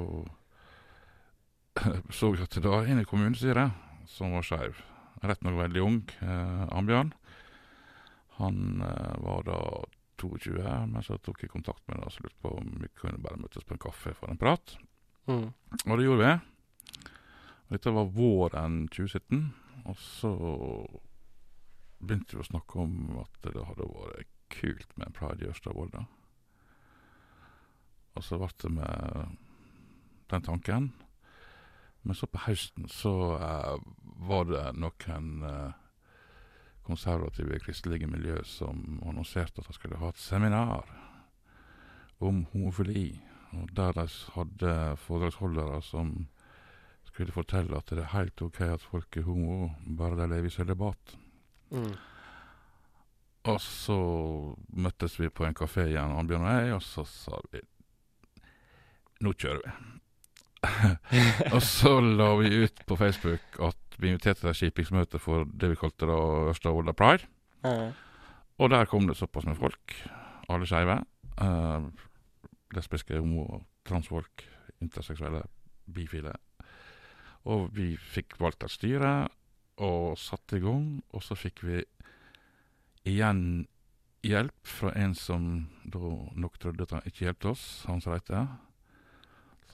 så 2.16 2.32
jeg 2.34 2.46
at 2.46 2.56
det 2.62 2.70
var 2.70 2.86
en 2.86 3.02
i 3.02 3.08
kommunestyret 3.08 3.74
som 4.10 4.34
var 4.36 4.46
skeiv. 4.46 4.78
Rett 5.24 5.44
nok 5.44 5.58
veldig 5.58 5.82
ung. 5.82 6.00
Eh, 6.22 6.64
Ambjørn. 6.76 7.12
Han 8.38 8.82
eh, 8.84 9.14
var 9.24 9.44
da 9.48 9.58
22, 10.20 10.58
men 10.90 11.02
så 11.04 11.18
tok 11.18 11.42
jeg 11.42 11.52
kontakt 11.52 11.82
med 11.88 11.98
ham 11.98 12.08
og 12.08 12.18
lurte 12.22 12.42
på 12.42 12.52
om 12.60 12.74
vi 12.82 12.90
kunne 12.98 13.22
bare 13.22 13.40
møtes 13.40 13.66
på 13.66 13.74
en 13.74 13.82
kaffe 13.82 14.14
for 14.18 14.30
en 14.30 14.40
prat. 14.40 14.76
Mm. 15.26 15.48
Og 15.86 15.94
det 15.98 16.06
gjorde 16.06 16.24
vi. 16.24 16.34
Og 17.64 17.76
dette 17.76 17.94
var 17.96 18.12
våren 18.14 18.84
2017. 18.92 19.44
Og 19.84 19.96
så 20.00 20.32
begynte 22.04 22.36
vi 22.36 22.44
å 22.44 22.50
snakke 22.50 22.84
om 22.84 23.18
at 23.22 23.40
det 23.44 23.66
hadde 23.68 23.88
vært 23.90 24.30
kult 24.54 24.92
med 24.98 25.08
en 25.08 25.16
pride 25.16 25.44
i 25.44 25.50
Ørsta-Volda. 25.50 26.04
Og 28.14 28.22
så 28.22 28.38
ble 28.38 28.50
det 28.62 28.70
med 28.76 29.34
den 30.30 30.46
tanken. 30.46 30.92
Men 32.04 32.16
så 32.18 32.28
på 32.28 32.42
høsten 32.46 32.88
så 32.92 33.14
uh, 33.40 33.76
var 34.28 34.48
det 34.50 34.64
noen 34.76 35.30
uh, 35.44 35.72
konservative 36.84 37.58
kristelige 37.64 38.08
miljø 38.10 38.42
som 38.44 39.00
annonserte 39.08 39.62
at 39.62 39.70
de 39.70 39.76
skulle 39.76 40.00
ha 40.00 40.12
et 40.12 40.20
seminar 40.20 40.84
om 42.20 42.44
homofili. 42.52 43.08
Og 43.54 43.70
der 43.76 43.96
de 43.96 44.06
hadde 44.34 44.72
foredragsholdere 45.00 45.80
som 45.82 46.14
skulle 47.04 47.32
fortelle 47.32 47.78
at 47.78 47.92
det 47.92 48.02
er 48.02 48.12
helt 48.16 48.42
ok 48.42 48.60
at 48.66 48.82
folk 48.82 49.16
er 49.16 49.26
homo, 49.28 49.70
bare 49.98 50.18
de 50.18 50.28
lever 50.32 50.50
i 50.50 50.50
sølibat. 50.50 51.16
Mm. 51.70 51.94
Og 53.44 53.60
så 53.60 53.98
møttes 54.68 55.18
vi 55.20 55.28
på 55.28 55.44
en 55.44 55.56
kafé 55.56 55.86
igjen, 55.90 56.16
Annbjørn 56.18 56.46
og 56.48 56.54
jeg, 56.56 56.74
og 56.74 56.82
så 56.82 57.04
sa 57.08 57.40
vi 57.52 57.60
nå 59.24 59.32
kjører 59.38 59.60
vi. 59.62 59.74
og 61.54 61.60
så 61.64 61.96
la 62.00 62.30
vi 62.40 62.64
ut 62.64 62.84
på 62.86 62.96
Facebook 62.98 63.60
at 63.62 63.98
vi 63.98 64.10
inviterte 64.10 64.42
til 64.42 64.50
et 64.50 64.58
skipingsmøte 64.58 65.20
for 65.22 65.46
det 65.46 65.70
vi 65.72 65.78
kalte 65.78 66.08
da 66.10 66.16
Ørsta-Volda 66.50 66.94
Pride. 66.98 67.28
Ja. 67.64 67.92
Og 68.58 68.70
der 68.70 68.88
kom 68.90 69.08
det 69.08 69.16
såpass 69.18 69.46
med 69.46 69.58
folk, 69.58 69.94
alle 70.48 70.66
skeive. 70.66 71.00
Uh, 71.40 71.88
lesbiske, 72.74 73.18
homo, 73.18 73.64
transfolk, 73.86 74.44
interseksuelle, 74.82 75.42
bifile. 75.94 76.34
Og 77.50 77.68
vi 77.76 77.94
fikk 77.98 78.38
valgt 78.40 78.64
et 78.64 78.72
styre 78.72 79.14
og 79.84 80.18
satte 80.18 80.58
i 80.58 80.62
gang, 80.62 81.02
og 81.12 81.22
så 81.22 81.36
fikk 81.38 81.64
vi 81.66 81.82
igjen 83.10 83.66
hjelp 84.24 84.68
fra 84.68 84.94
en 84.96 85.12
som 85.18 85.48
da 85.84 86.00
nok 86.40 86.56
trodde 86.60 86.86
at 86.86 86.94
han 86.96 87.08
ikke 87.08 87.26
hjalp 87.26 87.50
oss, 87.52 87.64
han 87.88 88.00
som 88.00 88.14
Reite. 88.14 88.46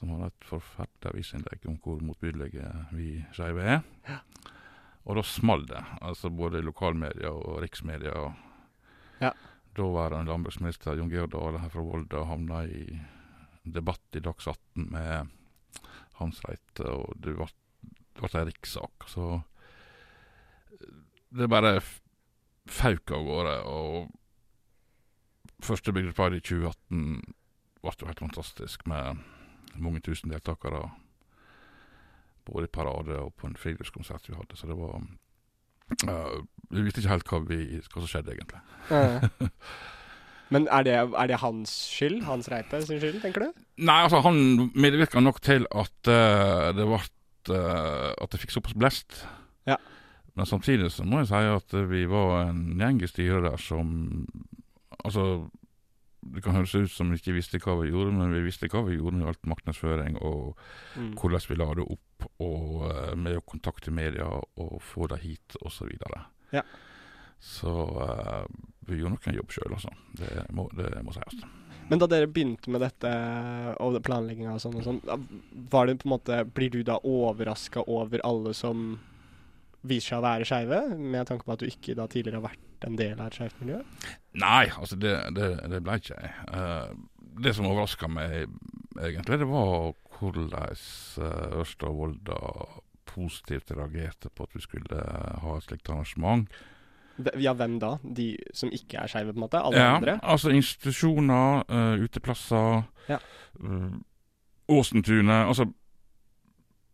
Som 0.01 0.15
har 0.17 0.31
et 0.31 1.05
avisinnlegg 1.05 1.67
om 1.69 1.75
hvor 1.77 1.99
motbydelige 2.01 2.65
vi 2.97 3.19
skeive 3.37 3.67
er. 3.77 3.83
Og 5.05 5.17
da 5.17 5.23
small 5.25 5.67
det. 5.69 5.81
Altså 6.01 6.31
både 6.33 6.63
lokalmedia 6.65 7.29
og 7.29 7.59
riksmedia. 7.61 8.31
Ja. 9.21 9.29
Daværende 9.77 10.33
landbruksminister 10.33 10.97
Jon 10.97 11.11
Georg 11.13 11.35
Dale 11.35 11.61
fra 11.69 11.85
Volda 11.85 12.25
havna 12.25 12.63
i 12.65 12.85
debatt 13.61 14.17
i 14.17 14.23
Dags 14.25 14.47
18 14.49 14.89
med 14.89 15.29
Hans 16.17 16.41
Reite, 16.47 16.85
og 16.89 17.13
det 17.21 17.35
ble, 17.37 17.45
det 17.85 18.23
ble 18.23 18.31
en 18.39 18.49
rikssak. 18.49 19.05
Så 19.09 19.27
det 21.29 21.49
bare 21.49 21.77
fauk 22.65 23.13
av 23.13 23.27
gårde. 23.29 23.53
Og 23.69 24.09
første 25.61 25.93
Bygde 25.93 26.17
Pride 26.17 26.41
i 26.41 26.45
2018 26.45 27.21
ble 27.85 27.95
jo 28.01 28.09
helt 28.09 28.25
fantastisk 28.25 28.89
med 28.89 29.21
mange 29.75 30.01
tusen 30.05 30.31
deltakere. 30.31 30.83
Både 32.47 32.67
i 32.67 32.73
parade 32.73 33.19
og 33.21 33.33
på 33.37 33.47
en 33.47 33.57
friluftskonsert 33.59 34.29
vi 34.29 34.35
hadde. 34.35 34.57
Så 34.57 34.67
det 34.67 34.77
var 34.77 34.97
uh, 34.97 36.37
Vi 36.71 36.83
visste 36.85 37.03
ikke 37.03 37.13
helt 37.13 37.31
hva, 37.31 37.41
vi, 37.47 37.61
hva 37.79 38.01
som 38.01 38.09
skjedde, 38.09 38.35
egentlig. 38.35 38.61
Ja. 38.89 39.49
Men 40.51 40.67
er 40.67 40.83
det, 40.83 40.95
er 40.99 41.27
det 41.31 41.39
hans 41.39 41.71
skyld? 41.93 42.23
Hans 42.27 42.49
Reite 42.51 42.81
sin 42.83 42.99
skyld, 42.99 43.21
tenker 43.23 43.45
du? 43.45 43.61
Nei, 43.79 44.01
altså, 44.03 44.19
han 44.25 44.71
medvirka 44.75 45.23
nok 45.23 45.39
til 45.45 45.67
at 45.71 46.11
uh, 46.11 46.71
det 46.75 46.87
ble 46.89 46.99
At 47.51 48.33
det 48.33 48.41
fikk 48.41 48.51
såpass 48.53 48.75
blest. 48.77 49.23
Ja. 49.69 49.77
Men 50.35 50.45
samtidig 50.45 50.91
så 50.91 51.05
må 51.07 51.21
jeg 51.21 51.31
si 51.31 51.39
at 51.55 51.73
vi 51.89 52.03
var 52.09 52.49
en 52.49 52.75
gjeng 52.79 53.01
i 53.01 53.09
styret 53.09 53.47
der 53.47 53.61
som 53.61 54.27
Altså, 55.01 55.47
det 56.21 56.43
kan 56.45 56.53
høres 56.53 56.75
ut 56.75 56.91
som 56.93 57.09
vi 57.09 57.17
ikke 57.17 57.33
visste 57.33 57.59
hva 57.63 57.73
vi 57.79 57.89
gjorde, 57.89 58.13
men 58.13 58.33
vi 58.35 58.43
visste 58.45 58.69
hva 58.69 58.83
vi 58.85 58.97
gjorde 58.99 59.17
når 59.17 59.23
det 59.23 59.31
gjaldt 59.31 59.51
markedsføring 59.55 60.19
og 60.21 60.57
Mm. 60.95 61.13
hvordan 61.15 61.47
vi 61.47 61.55
la 61.55 61.73
det 61.73 61.85
opp, 61.87 62.25
og 62.43 62.83
uh, 62.83 62.89
eh, 62.91 63.15
med 63.15 63.37
å 63.39 63.41
kontakte 63.47 63.91
media 63.91 64.27
og 64.27 64.81
få 64.81 65.07
dem 65.07 65.17
hit, 65.23 65.55
osv. 65.61 65.87
Så. 65.97 66.21
Ja. 66.51 66.61
så 67.39 67.73
eh, 68.05 68.45
vi 68.85 68.99
gjorde 68.99 69.15
nok 69.15 69.27
en 69.27 69.39
jobb 69.39 69.51
sjøl, 69.55 69.73
altså. 69.73 69.89
Det 70.19 70.45
må, 70.51 70.67
det 70.77 70.91
må 71.03 71.15
sies. 71.15 71.41
Men 71.89 71.99
da 71.99 72.07
dere 72.07 72.27
begynte 72.27 72.69
med 72.71 72.83
dette 72.85 73.09
og 73.83 73.97
planlegginga 74.05 74.53
og 74.53 74.61
sånn 74.63 74.77
og 74.79 74.85
sånn, 74.85 75.01
var 75.71 75.87
det 75.87 75.97
på 75.99 76.07
en 76.07 76.13
måte 76.13 76.37
Blir 76.47 76.69
du 76.71 76.83
da 76.87 76.99
overraska 77.03 77.83
over 77.87 78.21
alle 78.23 78.53
som 78.55 78.99
viser 79.87 80.11
seg 80.11 80.19
å 80.19 80.25
være 80.25 80.47
skeive, 80.47 80.81
med 80.97 81.29
tanke 81.29 81.47
på 81.47 81.55
at 81.55 81.63
du 81.63 81.69
ikke 81.69 81.95
da 81.97 82.07
tidligere 82.11 82.41
har 82.41 82.51
vært 82.51 82.85
en 82.87 82.97
del 82.99 83.17
av 83.19 83.29
et 83.29 83.37
skeivt 83.39 83.61
miljø? 83.61 83.79
Nei, 84.41 84.65
altså 84.69 84.97
det, 84.99 85.15
det, 85.37 85.49
det 85.71 85.81
ble 85.85 85.97
ikke 86.01 86.17
jeg. 86.17 86.31
Uh, 86.53 86.93
det 87.41 87.55
som 87.57 87.69
overraska 87.69 88.09
meg 88.11 88.45
egentlig, 88.99 89.41
det 89.41 89.49
var 89.49 89.93
hvordan 90.17 90.53
uh, 90.53 91.61
Ørsta 91.61 91.89
og 91.89 91.99
Volda 92.01 92.41
positivt 93.11 93.73
reagerte 93.75 94.29
på 94.31 94.45
at 94.47 94.53
vi 94.55 94.61
skulle 94.63 95.01
ha 95.43 95.55
et 95.57 95.65
slikt 95.65 95.89
arrangement. 95.91 96.45
Ja, 97.37 97.53
hvem 97.53 97.75
da? 97.81 97.97
De 98.01 98.31
som 98.55 98.71
ikke 98.73 99.01
er 99.01 99.11
skeive, 99.11 99.33
på 99.33 99.39
en 99.41 99.43
måte? 99.43 99.59
Alle 99.61 99.81
ja, 99.81 99.97
andre? 99.97 100.15
altså 100.23 100.53
institusjoner, 100.55 101.65
uh, 101.69 102.05
uteplasser, 102.05 102.87
Ja. 103.09 103.19
uh, 103.59 103.91
Åsentunet 104.71 105.49
Altså, 105.49 105.65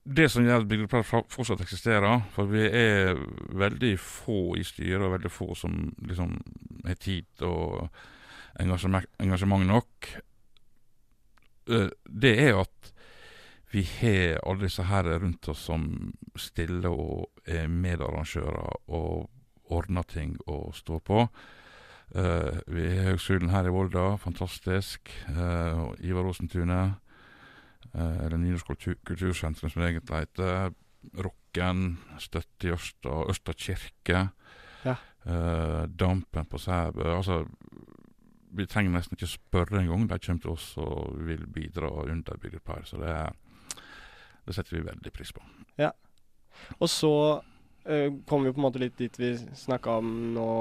det 0.07 0.29
som 0.31 0.45
gjør 0.45 0.61
at 0.61 0.67
Bygdeplass 0.69 1.09
fortsatt 1.33 1.61
eksisterer, 1.63 2.21
for 2.31 2.49
vi 2.51 2.63
er 2.65 3.17
veldig 3.59 3.93
få 3.99 4.55
i 4.59 4.63
styret, 4.63 5.03
og 5.03 5.17
veldig 5.17 5.31
få 5.31 5.51
som 5.57 5.75
liksom 6.07 6.37
har 6.87 6.99
tid 7.01 7.43
og 7.47 7.89
engasjement, 8.61 9.07
engasjement 9.19 9.67
nok, 9.67 10.11
eh, 11.69 11.89
det 12.07 12.33
er 12.47 12.61
at 12.61 12.93
vi 13.71 13.83
har 13.83 14.39
alle 14.47 14.63
disse 14.63 14.85
her 14.87 15.09
rundt 15.19 15.49
oss 15.51 15.65
som 15.67 16.13
stiller 16.39 16.87
og 16.87 17.43
er 17.43 17.67
medarrangører 17.67 18.77
og 18.87 19.27
ordner 19.67 20.07
ting 20.07 20.37
og 20.47 20.71
står 20.75 21.03
på. 21.03 21.25
Eh, 22.15 22.61
vi 22.71 22.87
har 22.95 23.11
Høgskolen 23.11 23.51
her 23.51 23.67
i 23.67 23.73
Volda, 23.75 24.15
fantastisk. 24.23 25.11
Eh, 25.27 25.83
Ivar 26.07 26.29
Aasentunet. 26.29 27.03
Uh, 27.93 28.25
eller 28.25 28.37
Nynorsk 28.37 28.67
kultur, 28.67 28.97
kultursentrum, 29.05 29.69
som 29.69 29.81
det 29.81 29.91
egentlig 29.91 30.23
heter. 30.25 30.73
Rocken, 31.23 31.97
Støtte 32.19 32.67
i 32.67 32.73
Ørsta, 32.75 33.13
Ørsta 33.31 33.53
kirke. 33.53 34.27
Ja. 34.85 34.95
eh, 35.25 35.83
dampen 35.99 36.45
på 36.45 36.57
Sæbø. 36.57 37.15
Altså, 37.17 37.45
vi 38.51 38.65
trenger 38.65 38.91
nesten 38.91 39.17
ikke 39.17 39.27
spørre 39.27 39.81
engang. 39.81 40.07
De 40.09 40.19
kommer 40.19 40.41
til 40.41 40.51
oss 40.51 40.77
og 40.77 41.17
vil 41.27 41.47
bidra 41.47 41.89
under 42.03 42.37
Bygdepleie. 42.37 42.85
Så 42.85 42.97
det, 43.01 43.15
det 44.45 44.55
setter 44.55 44.77
vi 44.77 44.85
veldig 44.85 45.13
pris 45.13 45.33
på. 45.33 45.43
Ja. 45.77 45.91
Og 46.79 46.89
så 46.89 47.41
uh, 47.89 48.09
kommer 48.27 48.47
vi 48.47 48.53
på 48.53 48.61
en 48.61 48.67
måte 48.67 48.81
litt 48.81 48.97
dit 48.97 49.19
vi 49.19 49.35
snakka 49.37 49.99
om 50.01 50.13
nå 50.33 50.51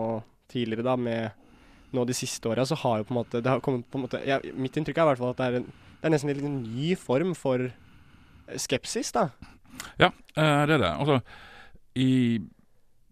tidligere, 0.48 0.86
da, 0.86 0.96
med 0.96 1.45
nå 1.94 2.04
de 2.08 2.16
siste 2.16 2.48
åra, 2.50 2.64
så 2.66 2.78
har 2.82 3.00
jo 3.00 3.08
på 3.08 3.14
en 3.14 3.20
måte 3.20 3.42
på 3.42 3.74
en 3.76 4.02
måte 4.02 4.20
ja, 4.26 4.40
Mitt 4.54 4.76
inntrykk 4.76 4.98
er 4.98 5.06
i 5.06 5.10
hvert 5.12 5.22
fall 5.22 5.34
at 5.34 5.40
det 5.40 5.46
er, 5.46 5.58
en, 5.60 5.68
det 6.00 6.08
er 6.08 6.14
nesten 6.14 6.32
en 6.34 6.58
ny 6.64 6.94
form 6.98 7.34
for 7.38 7.68
eh, 7.68 8.58
skepsis, 8.60 9.12
da. 9.16 9.28
Ja, 10.00 10.10
eh, 10.36 10.62
det 10.68 10.78
er 10.78 10.82
det. 10.82 10.92
Altså, 10.92 11.20
i 11.96 12.10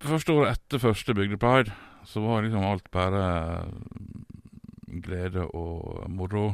første 0.05 0.37
året 0.37 0.59
etter 0.59 0.83
første 0.83 1.17
Bygdepride, 1.17 1.73
så 2.05 2.21
var 2.21 2.45
liksom 2.45 2.65
alt 2.69 2.91
bare 2.93 3.25
mm, 3.71 5.01
glede 5.05 5.47
og 5.57 6.05
moro. 6.13 6.47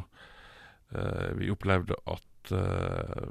Eh, 0.95 1.33
vi 1.39 1.51
opplevde 1.51 1.99
at 2.11 2.55
eh, 2.55 3.27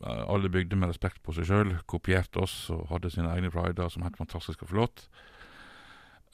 alle 0.00 0.48
bygder 0.48 0.78
med 0.78 0.92
respekt 0.92 1.20
på 1.22 1.34
seg 1.36 1.48
sjøl 1.48 1.74
kopierte 1.90 2.40
oss 2.40 2.54
og 2.72 2.86
hadde 2.90 3.12
sine 3.12 3.30
egne 3.34 3.50
prider 3.52 3.90
som 3.92 4.06
helt 4.06 4.18
fantastisk 4.18 4.64
og 4.64 4.72
flott. 4.72 5.04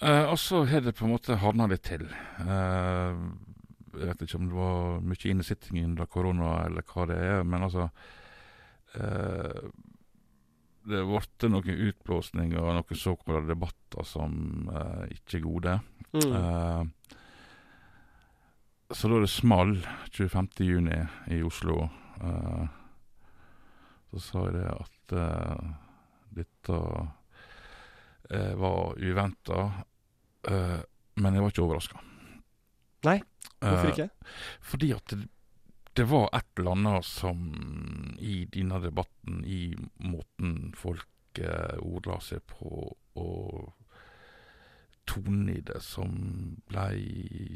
Eh, 0.00 0.24
og 0.28 0.38
så 0.38 0.64
har 0.68 0.84
det 0.84 0.92
på 0.96 1.06
en 1.06 1.14
måte 1.14 1.38
havna 1.40 1.68
litt 1.70 1.86
til. 1.88 2.04
Uh, 2.44 3.16
jeg 3.96 4.10
vet 4.10 4.24
ikke 4.26 4.38
om 4.38 4.48
det 4.50 4.58
var 4.58 5.04
mye 5.08 5.30
innesitting 5.30 5.80
under 5.86 6.08
korona 6.12 6.50
eller 6.66 6.84
hva 6.84 7.06
det 7.08 7.16
er, 7.16 7.46
men 7.48 7.64
altså 7.64 7.86
uh, 7.88 9.62
Det 10.84 11.00
ble 11.00 11.06
blitt 11.08 11.46
noen 11.48 11.80
utblåsninger 11.88 12.60
og 12.60 12.76
noen 12.76 13.00
såkalte 13.00 13.48
debatter 13.48 14.04
som 14.06 14.68
ikke 15.10 15.40
er 15.40 15.46
gode. 15.46 15.78
Mm. 16.14 16.92
Så 18.94 19.10
da 19.10 19.18
det 19.18 19.32
small 19.32 19.74
25. 20.12 20.52
juni 20.62 21.00
i 21.34 21.40
Oslo, 21.42 21.88
så 24.12 24.22
sa 24.22 24.44
jeg 24.46 24.54
det 24.60 24.68
at 24.76 25.16
dette 26.38 26.78
var 28.58 28.96
uventa. 28.98 29.60
eh, 30.48 30.80
men 31.16 31.34
jeg 31.34 31.42
var 31.42 31.52
ikke 31.54 31.64
overraska. 31.64 32.00
Nei, 33.06 33.20
Hvorfor 33.60 33.88
ikke? 33.92 34.10
Fordi 34.60 34.90
at 34.92 35.06
det, 35.14 35.28
det 35.96 36.04
var 36.10 36.26
et 36.36 36.46
eller 36.58 36.74
annet 36.76 37.06
som 37.08 37.38
i 38.20 38.44
denne 38.52 38.80
debatten, 38.82 39.40
i 39.48 39.72
måten 40.04 40.72
folk 40.76 41.40
eh, 41.40 41.78
ordla 41.80 42.18
seg 42.20 42.42
på, 42.50 42.90
og 43.16 43.72
tonen 45.06 45.48
i 45.54 45.60
det, 45.64 45.78
som 45.86 46.10
ble, 46.68 46.86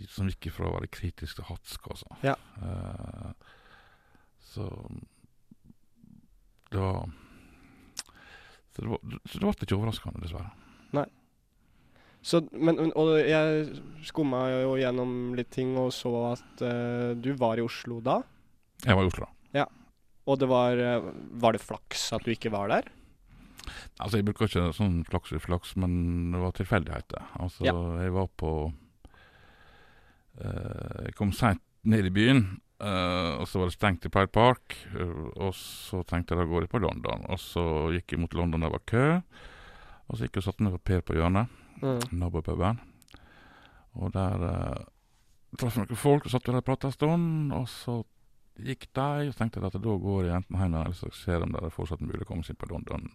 Som 0.08 0.30
gikk 0.30 0.46
ifra 0.52 0.70
å 0.70 0.76
være 0.78 0.88
kritisk 0.94 1.40
til 1.40 1.48
hatsk, 1.50 1.90
altså. 1.92 2.06
Ja. 2.24 2.36
Eh, 2.62 3.32
så 4.50 4.70
det 6.70 6.78
var 6.78 7.10
Så 8.70 8.82
det 8.82 8.88
var, 8.88 9.00
så 9.26 9.38
det 9.38 9.44
ble 9.44 9.66
ikke 9.66 9.76
overraskende, 9.76 10.22
dessverre. 10.22 10.54
Så, 12.20 12.42
men, 12.52 12.76
og 13.00 13.14
jeg 13.16 13.80
skumma 14.04 14.44
jo 14.52 14.74
gjennom 14.76 15.32
litt 15.38 15.48
ting 15.54 15.72
og 15.80 15.88
så 15.96 16.10
at 16.34 16.64
uh, 16.64 17.16
du 17.16 17.32
var 17.40 17.56
i 17.56 17.64
Oslo 17.64 18.00
da. 18.04 18.18
Jeg 18.84 18.96
var 18.96 19.06
i 19.06 19.08
Oslo, 19.08 19.24
da. 19.24 19.62
Ja. 19.62 19.66
Og 20.28 20.36
det 20.40 20.46
var 20.50 20.78
eh, 20.78 21.06
Var 21.42 21.56
det 21.56 21.62
flaks 21.64 22.10
at 22.14 22.24
du 22.24 22.30
ikke 22.30 22.52
var 22.52 22.68
der? 22.70 22.90
Altså, 24.00 24.18
jeg 24.18 24.26
bruker 24.28 24.46
ikke 24.46 24.70
sånn 24.76 25.00
flaks 25.08 25.32
og 25.36 25.42
flaks, 25.42 25.72
men 25.80 25.92
det 26.34 26.40
var 26.42 26.52
tilfeldigheter. 26.56 27.24
Altså, 27.40 27.64
Ja. 27.66 27.74
jeg 28.04 28.12
var 28.14 28.28
på 28.40 28.52
uh, 30.44 30.96
Jeg 31.06 31.16
kom 31.18 31.32
seint 31.36 31.62
ned 31.88 32.08
i 32.08 32.12
byen, 32.12 32.42
uh, 32.84 33.40
og 33.40 33.48
så 33.48 33.60
var 33.60 33.70
det 33.70 33.76
stengt 33.76 34.06
i 34.08 34.12
Pride 34.12 34.32
Park. 34.32 34.76
Uh, 34.92 35.28
og 35.36 35.52
så 35.56 36.04
tenkte 36.08 36.36
jeg 36.36 36.44
da 36.44 36.50
går 36.52 36.66
jeg 36.66 36.72
på 36.72 36.82
London, 36.84 37.24
og 37.28 37.40
så 37.40 37.64
gikk 37.96 38.16
jeg 38.16 38.22
mot 38.24 38.36
London, 38.36 38.64
der 38.64 38.72
var 38.76 38.84
kø. 38.88 39.06
Og 40.10 40.16
så 40.18 40.26
gikk 40.26 40.36
jeg 40.38 40.42
og 40.42 40.48
satte 40.50 40.64
meg 40.66 40.74
på 40.74 40.84
Per 40.90 41.02
på 41.06 41.14
hjørnet, 41.18 41.48
Mm. 41.80 42.00
nabopuben. 42.18 42.80
Og 43.96 44.10
der 44.12 44.42
eh, 44.44 44.84
traff 45.56 45.76
jeg 45.78 45.86
noen 45.86 45.96
folk, 45.96 46.26
og 46.26 46.30
satt 46.34 46.44
der 46.44 46.58
og 46.58 46.64
prata 46.66 46.88
en 46.90 46.92
stund. 46.92 47.52
Og 47.56 47.68
så 47.70 47.94
gikk 48.60 48.88
de, 48.92 49.28
og 49.28 49.32
så 49.32 49.38
tenkte 49.38 49.60
jeg 49.62 49.70
at 49.70 49.78
da 49.80 49.94
går 50.02 50.24
jeg 50.26 50.34
enten 50.36 50.58
hjem 50.60 50.74
eller 50.74 50.92
så 50.98 51.08
ser 51.16 51.40
de 51.40 51.48
det 51.54 51.62
er 51.64 51.72
fortsatt 51.72 52.02
mulig 52.04 52.20
å 52.26 52.28
komme 52.28 52.44
seg 52.44 52.52
inn 52.56 52.60
på 52.60 52.68
London. 52.74 53.06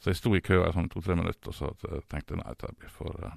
Så 0.00 0.10
jeg 0.10 0.16
sto 0.18 0.32
i 0.34 0.40
kø 0.40 0.58
i 0.64 0.72
sånn 0.74 0.88
to-tre 0.90 1.14
minutter, 1.18 1.52
og 1.52 1.54
så 1.54 1.70
tenkte 2.08 2.34
jeg 2.34 2.42
nei, 2.42 2.54
det 2.58 2.72
blir 2.78 2.90
for 2.90 3.14
uh, 3.22 3.32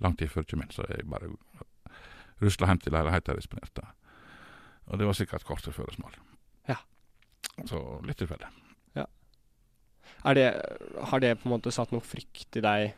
lang 0.00 0.16
tid 0.16 0.28
før 0.32 0.42
jeg 0.44 0.50
kommer 0.52 0.64
inn. 0.68 0.72
Så 0.76 0.84
jeg 0.88 1.08
bare 1.08 1.32
rusla 2.40 2.68
hjem 2.68 2.80
til 2.84 2.92
leiligheten 2.92 3.32
jeg 3.34 3.40
disponerte. 3.42 3.86
Og 4.88 4.98
det 5.00 5.06
var 5.08 5.16
sikkert 5.16 5.44
kvarter 5.48 5.72
før 5.72 5.88
det 5.88 5.96
smalt. 5.96 6.20
Ja. 6.68 6.76
Så 7.68 7.80
litt 8.04 8.16
tilfeldig. 8.20 8.48
Det, 10.24 10.48
har 11.10 11.20
det 11.20 11.34
på 11.40 11.48
en 11.48 11.54
måte 11.56 11.72
satt 11.74 11.92
noe 11.92 12.04
frykt 12.04 12.56
i 12.56 12.62
deg? 12.64 12.94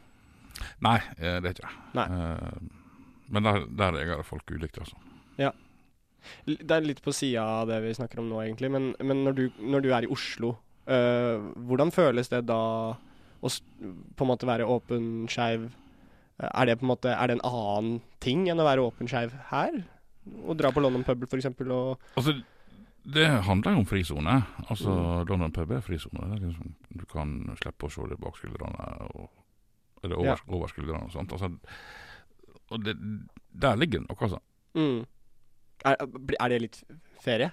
Nei, 0.85 0.99
eh, 1.19 1.39
det 1.43 1.57
ikke 1.57 1.67
jeg. 1.67 2.05
Eh, 2.07 2.77
men 3.35 3.49
der, 3.49 3.65
der 3.67 3.97
reagerer 3.97 4.27
folk 4.27 4.51
ulikt, 4.55 4.79
altså. 4.79 5.01
Ja. 5.41 5.51
Det 6.47 6.71
er 6.75 6.87
litt 6.87 7.03
på 7.05 7.15
sida 7.15 7.43
av 7.63 7.71
det 7.71 7.81
vi 7.85 7.95
snakker 7.99 8.23
om 8.23 8.31
nå, 8.31 8.39
egentlig. 8.45 8.71
Men, 8.73 8.93
men 9.03 9.25
når, 9.27 9.37
du, 9.39 9.45
når 9.63 9.85
du 9.85 9.91
er 9.95 10.07
i 10.07 10.13
Oslo, 10.13 10.55
øh, 10.87 11.51
hvordan 11.67 11.93
føles 11.95 12.31
det 12.33 12.45
da 12.49 12.61
å 12.95 13.51
på 14.17 14.25
en 14.25 14.31
måte 14.31 14.49
være 14.49 14.67
åpen 14.71 15.27
skeiv? 15.31 15.69
Er 16.39 16.69
det 16.69 16.79
på 16.81 16.85
en 16.85 16.91
måte 16.91 17.13
Er 17.15 17.31
det 17.31 17.39
en 17.39 17.47
annen 17.49 18.01
ting 18.21 18.43
enn 18.51 18.61
å 18.61 18.67
være 18.67 18.85
åpen 18.85 19.09
skeiv 19.09 19.35
her? 19.51 19.77
Å 20.27 20.57
dra 20.59 20.73
på 20.75 20.83
London 20.83 21.05
Pubble, 21.07 21.29
eksempel, 21.39 21.71
og 21.73 22.17
Altså, 22.19 22.35
det 23.07 23.27
handler 23.47 23.73
jo 23.77 23.79
om 23.85 23.87
frisone. 23.87 24.37
Altså, 24.71 24.91
Mm. 24.91 25.27
London 25.29 25.53
pub 25.53 25.71
er 25.71 25.81
frisone. 25.81 26.39
Liksom, 26.41 26.75
du 26.99 27.05
kan 27.07 27.35
slippe 27.61 27.87
å 27.87 27.91
se 27.93 28.03
det 28.11 28.19
bak 28.19 28.37
skuldrene, 28.37 29.29
eller 30.03 30.17
over, 30.17 30.27
Ja. 30.27 30.37
over 30.49 30.67
skuldrene 30.69 31.05
og 31.05 31.13
sånt. 31.13 31.33
Altså, 31.33 31.53
og 32.71 32.83
det, 32.85 32.97
der 33.55 33.77
ligger 33.77 34.01
det 34.01 34.09
noe, 34.09 34.19
altså. 34.21 34.41
mm. 34.75 35.07
er, 35.85 35.97
er 36.41 36.49
det 36.49 36.61
litt 36.61 36.83
ferie? 37.23 37.53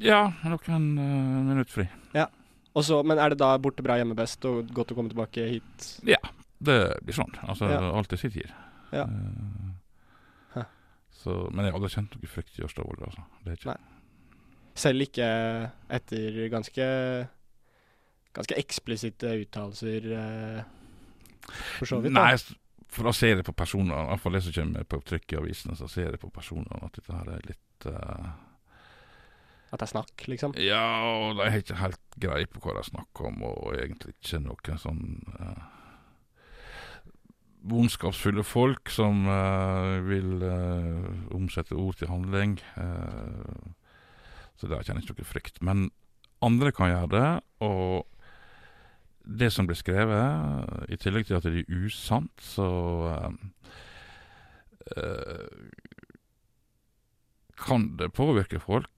Ja, 0.00 0.32
noen 0.44 0.98
uh, 0.98 1.44
minutter 1.48 1.72
fri. 1.72 1.88
Ja. 2.14 2.26
Også, 2.76 3.02
men 3.04 3.18
er 3.18 3.30
det 3.30 3.38
da 3.40 3.56
borte 3.58 3.82
bra, 3.82 3.96
hjemme 3.96 4.14
best, 4.14 4.44
og 4.44 4.68
godt 4.74 4.92
å 4.92 4.94
komme 4.98 5.08
tilbake 5.10 5.48
hit? 5.48 6.00
Ja, 6.04 6.18
Det 6.60 6.98
blir 7.04 7.14
sånn. 7.14 7.32
Altså, 7.46 7.68
Ja. 7.70 7.80
alt 7.94 8.12
i 8.12 8.16
sin 8.16 8.30
tid. 8.30 8.50
Ja. 8.92 9.04
Uh, 9.04 10.64
så, 11.18 11.48
men 11.50 11.64
jeg 11.64 11.72
har 11.72 11.78
aldri 11.80 11.90
kjent 11.90 12.14
noe 12.14 12.28
frykt 12.30 12.58
i 12.58 12.62
Ørsta-Volda, 12.62 13.08
altså. 13.08 13.24
Det 13.44 13.50
er 13.52 13.56
ikke 13.56 13.72
Nei. 13.72 13.80
Selv 14.78 15.08
ikke 15.08 15.26
etter 15.98 16.38
ganske 16.52 16.86
ganske 18.38 18.58
eksplisitte 18.60 19.32
uttalelser, 19.42 20.08
uh, 20.14 21.52
for 21.78 21.90
så 21.90 22.00
vidt. 22.04 22.14
da. 22.14 22.28
Nei, 22.28 22.58
for 22.88 23.08
da 23.08 23.14
ser 23.16 23.36
jeg 23.36 23.46
på 23.46 23.56
personene, 23.56 23.96
i 24.04 24.10
hvert 24.12 24.22
fall 24.22 24.36
det 24.36 24.42
som 24.46 24.54
kommer 24.56 24.84
på 24.88 25.00
trykk 25.10 25.32
i 25.34 25.40
avisene, 25.40 25.78
så 25.78 25.88
ser 25.90 26.12
jeg 26.12 26.20
på 26.22 26.30
personene 26.32 26.84
at 26.86 26.94
dette 26.96 27.16
her 27.16 27.32
er 27.36 27.48
litt 27.48 27.88
uh 27.90 28.44
At 29.68 29.82
det 29.82 29.84
er 29.84 29.90
snakk, 29.90 30.22
liksom. 30.32 30.54
Ja, 30.56 30.84
og 31.04 31.36
de 31.36 31.50
har 31.50 31.58
ikke 31.60 31.74
helt 31.76 32.14
greie 32.16 32.46
på 32.48 32.62
hva 32.64 32.78
de 32.78 32.86
snakker 32.86 33.26
om, 33.28 33.42
og 33.44 33.74
egentlig 33.76 34.14
ikke 34.14 34.40
noen 34.40 34.78
sånn 34.80 35.02
eh, 35.36 35.66
vondskapsfulle 37.68 38.46
folk 38.48 38.88
som 38.88 39.28
eh, 39.28 39.98
vil 40.08 40.40
eh, 40.40 41.10
omsette 41.36 41.76
ord 41.76 42.00
til 42.00 42.08
handling. 42.08 42.56
eh, 42.80 43.68
så 44.58 44.68
der 44.68 44.82
kjenner 44.82 45.02
jeg 45.02 45.08
ikke 45.08 45.22
noe 45.22 45.32
frykt. 45.32 45.62
Men 45.64 45.88
andre 46.44 46.72
kan 46.74 46.92
gjøre 46.92 47.10
det, 47.14 47.28
og 47.64 48.06
det 49.38 49.50
som 49.52 49.68
blir 49.68 49.78
skrevet, 49.78 50.88
i 50.88 50.98
tillegg 51.00 51.28
til 51.28 51.38
at 51.38 51.46
det 51.46 51.64
er 51.64 51.82
usant, 51.84 52.32
så 52.42 52.68
eh, 54.96 55.66
kan 57.58 57.90
det 57.98 58.14
påvirke 58.16 58.62
folk 58.62 58.90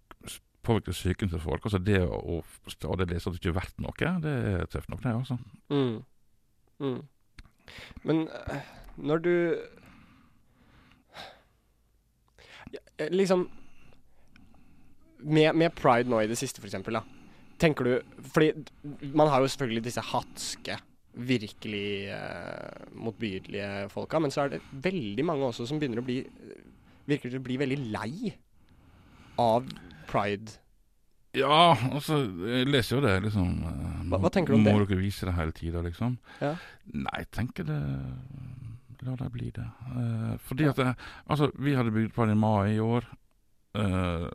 påvirke 0.62 0.92
psyken 0.92 1.28
til 1.32 1.40
folk. 1.40 1.64
Altså 1.64 1.80
det 1.82 2.00
å, 2.04 2.40
stadig 2.68 3.08
lese 3.10 3.30
at 3.30 3.36
det 3.36 3.40
ikke 3.40 3.52
er 3.54 3.58
verdt 3.58 3.82
noe, 3.82 4.12
det 4.24 4.34
er 4.52 4.66
tøft 4.70 4.90
nok, 4.92 5.02
det, 5.04 5.14
altså. 5.14 5.38
Mm. 5.72 6.02
Mm. 6.80 7.00
Men 8.04 8.26
eh, 8.28 8.72
når 8.96 9.26
du 9.26 9.34
Liksom 13.10 13.46
med, 15.22 15.54
med 15.56 15.74
pride 15.78 16.10
nå 16.10 16.20
i 16.22 16.28
det 16.30 16.38
siste, 16.38 16.60
for 16.62 16.68
eksempel, 16.70 16.98
da. 17.00 17.02
Tenker 17.60 17.84
du 17.84 18.22
Fordi 18.32 18.52
man 19.12 19.28
har 19.28 19.42
jo 19.42 19.50
selvfølgelig 19.52 19.82
disse 19.84 20.00
hatske, 20.12 20.78
virkelig 21.14 22.08
eh, 22.14 22.86
motbydelige 22.94 23.88
folka, 23.92 24.20
men 24.22 24.30
så 24.32 24.44
er 24.46 24.54
det 24.54 24.60
veldig 24.84 25.24
mange 25.26 25.48
også 25.50 25.66
som 25.68 25.80
begynner 25.80 26.00
å 26.00 26.06
bli 26.06 26.20
Virker 27.10 27.32
til 27.32 27.40
å 27.40 27.42
bli 27.42 27.56
veldig 27.58 27.78
lei 27.90 28.30
av 29.40 29.66
pride. 30.06 30.52
Ja, 31.34 31.72
altså, 31.90 32.20
jeg 32.46 32.68
leser 32.68 32.98
jo 32.98 33.02
det, 33.02 33.14
liksom. 33.24 33.48
eh, 33.66 34.04
Hva- 34.12 34.20
hva 34.22 34.30
tenker 34.30 34.54
du 34.54 34.58
om 34.60 34.62
må 34.62 34.70
det? 34.70 34.76
Må 34.76 34.86
dere 34.86 35.00
vise 35.00 35.26
det 35.26 35.34
hele 35.34 35.54
tida, 35.56 35.82
liksom? 35.82 36.18
Ja. 36.40 36.52
Nei, 36.92 37.16
jeg 37.24 37.30
tenker 37.34 37.66
det 37.66 37.80
La 39.02 39.14
det 39.16 39.30
bli 39.32 39.48
det. 39.56 39.64
Uh, 39.96 40.34
fordi 40.44 40.66
at 40.68 40.76
det, 40.76 40.90
Altså, 41.26 41.50
vi 41.56 41.72
hadde 41.74 41.94
bygd 41.94 42.12
på 42.12 42.26
det 42.28 42.34
i 42.36 42.40
mai 42.40 42.74
i 42.74 42.82
år. 42.84 43.06
Eh, 43.80 44.26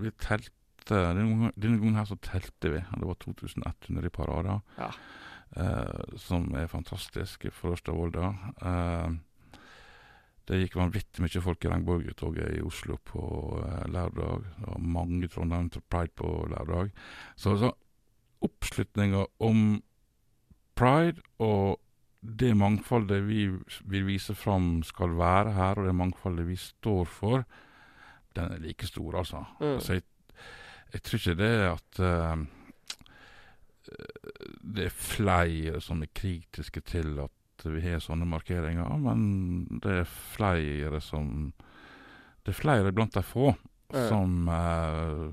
vi 0.00 0.12
telte 0.20 0.50
denne 0.88 1.52
gangen, 1.54 1.98
her 1.98 2.08
så 2.08 2.18
telte 2.22 2.72
vi. 2.72 2.80
Det 2.80 3.08
var 3.08 3.18
2100 3.22 4.08
i 4.08 4.14
parader. 4.14 4.62
Ja. 4.78 4.90
eh, 5.56 6.16
som 6.16 6.48
er 6.56 6.70
fantastisk 6.70 7.46
for 7.52 7.76
Ørsta-Volda. 7.76 8.32
Eh, 8.62 9.12
det 10.48 10.58
gikk 10.58 10.74
vanvittig 10.80 11.22
mye 11.22 11.42
folk 11.44 11.64
i 11.64 11.70
regnbuetoget 11.70 12.56
i 12.56 12.64
Oslo 12.66 12.98
på 13.06 13.22
eh, 13.62 13.86
lørdag. 13.92 14.48
Det 14.58 14.66
var 14.66 14.82
mange 14.98 15.30
Trondheim 15.30 15.70
til 15.70 15.84
pride 15.88 16.14
på 16.18 16.32
lørdag. 16.50 16.90
Så, 17.36 17.56
så 17.60 17.72
oppslutninga 18.42 19.26
om 19.44 19.82
pride 20.74 21.22
og 21.38 21.78
det 22.22 22.52
mangfoldet 22.54 23.24
vi 23.26 23.48
vil 23.90 24.06
vise 24.06 24.34
fram 24.38 24.82
skal 24.86 25.16
være 25.18 25.54
her, 25.56 25.78
og 25.78 25.88
det 25.88 25.94
mangfoldet 25.98 26.46
vi 26.46 26.56
står 26.58 27.04
for, 27.10 27.44
den 28.36 28.52
er 28.52 28.62
like 28.62 28.86
stor, 28.86 29.18
altså. 29.18 29.44
Mm. 29.60 29.74
altså 29.74 29.98
jeg, 29.98 30.02
jeg 30.92 31.02
tror 31.02 31.18
ikke 31.18 31.38
det 31.40 31.52
at 31.68 32.02
uh, 32.02 32.44
det 34.76 34.86
er 34.86 34.94
flere 34.94 35.80
som 35.80 36.02
er 36.02 36.12
kritiske 36.14 36.80
til 36.86 37.18
at 37.24 37.64
vi 37.64 37.80
har 37.84 38.00
sånne 38.02 38.26
markeringer, 38.26 38.96
men 38.98 39.80
det 39.82 40.00
er 40.02 40.08
flere 40.08 41.00
som 41.00 41.52
Det 42.42 42.50
er 42.50 42.58
flere 42.58 42.92
blant 42.92 43.14
de 43.14 43.22
få 43.22 43.52
Mm. 43.92 44.08
som 44.08 44.48
uh, 44.48 45.28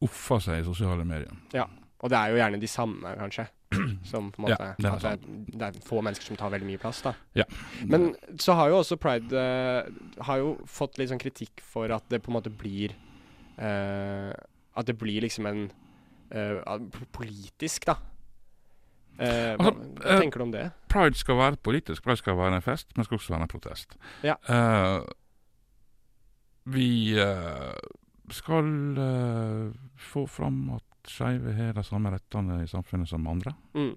offer 0.00 0.40
seg 0.40 0.62
i 0.62 0.66
sosiale 0.66 1.04
medier. 1.04 1.34
Og 1.98 2.10
det 2.10 2.16
er 2.18 2.30
jo 2.32 2.38
gjerne 2.38 2.60
de 2.62 2.70
samme, 2.70 3.10
kanskje. 3.18 3.44
Som 4.10 4.30
på 4.34 4.42
en 4.44 4.52
Ja, 4.52 4.58
måte 4.78 4.90
At 4.92 5.02
det 5.02 5.12
er, 5.12 5.40
det 5.54 5.68
er 5.68 5.80
få 5.86 6.02
mennesker 6.04 6.30
som 6.30 6.38
tar 6.40 6.52
veldig 6.54 6.68
mye 6.68 6.80
plass, 6.82 7.02
da. 7.04 7.14
Ja. 7.38 7.46
Men 7.86 8.10
så 8.40 8.56
har 8.58 8.72
jo 8.72 8.80
også 8.82 8.98
pride 9.00 9.32
uh, 9.32 10.22
Har 10.28 10.42
jo 10.42 10.54
fått 10.68 11.00
litt 11.00 11.12
sånn 11.12 11.22
kritikk 11.22 11.62
for 11.64 11.90
at 11.94 12.06
det 12.12 12.22
på 12.24 12.32
en 12.32 12.38
måte 12.38 12.52
blir 12.52 12.94
uh, 13.60 14.32
At 14.78 14.88
det 14.88 14.98
blir 15.00 15.24
liksom 15.24 15.48
en 15.50 15.66
uh, 16.34 16.78
politisk, 17.16 17.88
da. 17.90 17.98
Eh, 19.18 19.56
hva, 19.58 19.72
Altså, 19.72 20.18
tenker 20.22 20.38
du 20.38 20.44
om 20.46 20.52
det? 20.54 20.68
Pride 20.88 21.18
skal 21.18 21.38
være 21.40 21.56
politisk, 21.56 22.02
pride 22.06 22.20
skal 22.20 22.36
være 22.38 22.60
en 22.60 22.62
fest, 22.62 22.92
men 22.96 23.04
skal 23.04 23.18
også 23.18 23.34
være 23.34 23.48
en 23.48 23.50
protest. 23.50 23.96
Ja. 24.22 24.36
Eh, 24.48 25.00
vi 26.70 27.18
eh, 27.18 27.80
skal 28.30 28.70
få 29.96 30.26
fram 30.26 30.70
at 30.76 30.84
skeive 31.06 31.54
har 31.54 31.76
de 31.76 31.84
samme 31.86 32.10
rettene 32.12 32.62
i 32.64 32.70
samfunnet 32.70 33.08
som 33.10 33.26
andre. 33.30 33.54
Mm. 33.74 33.94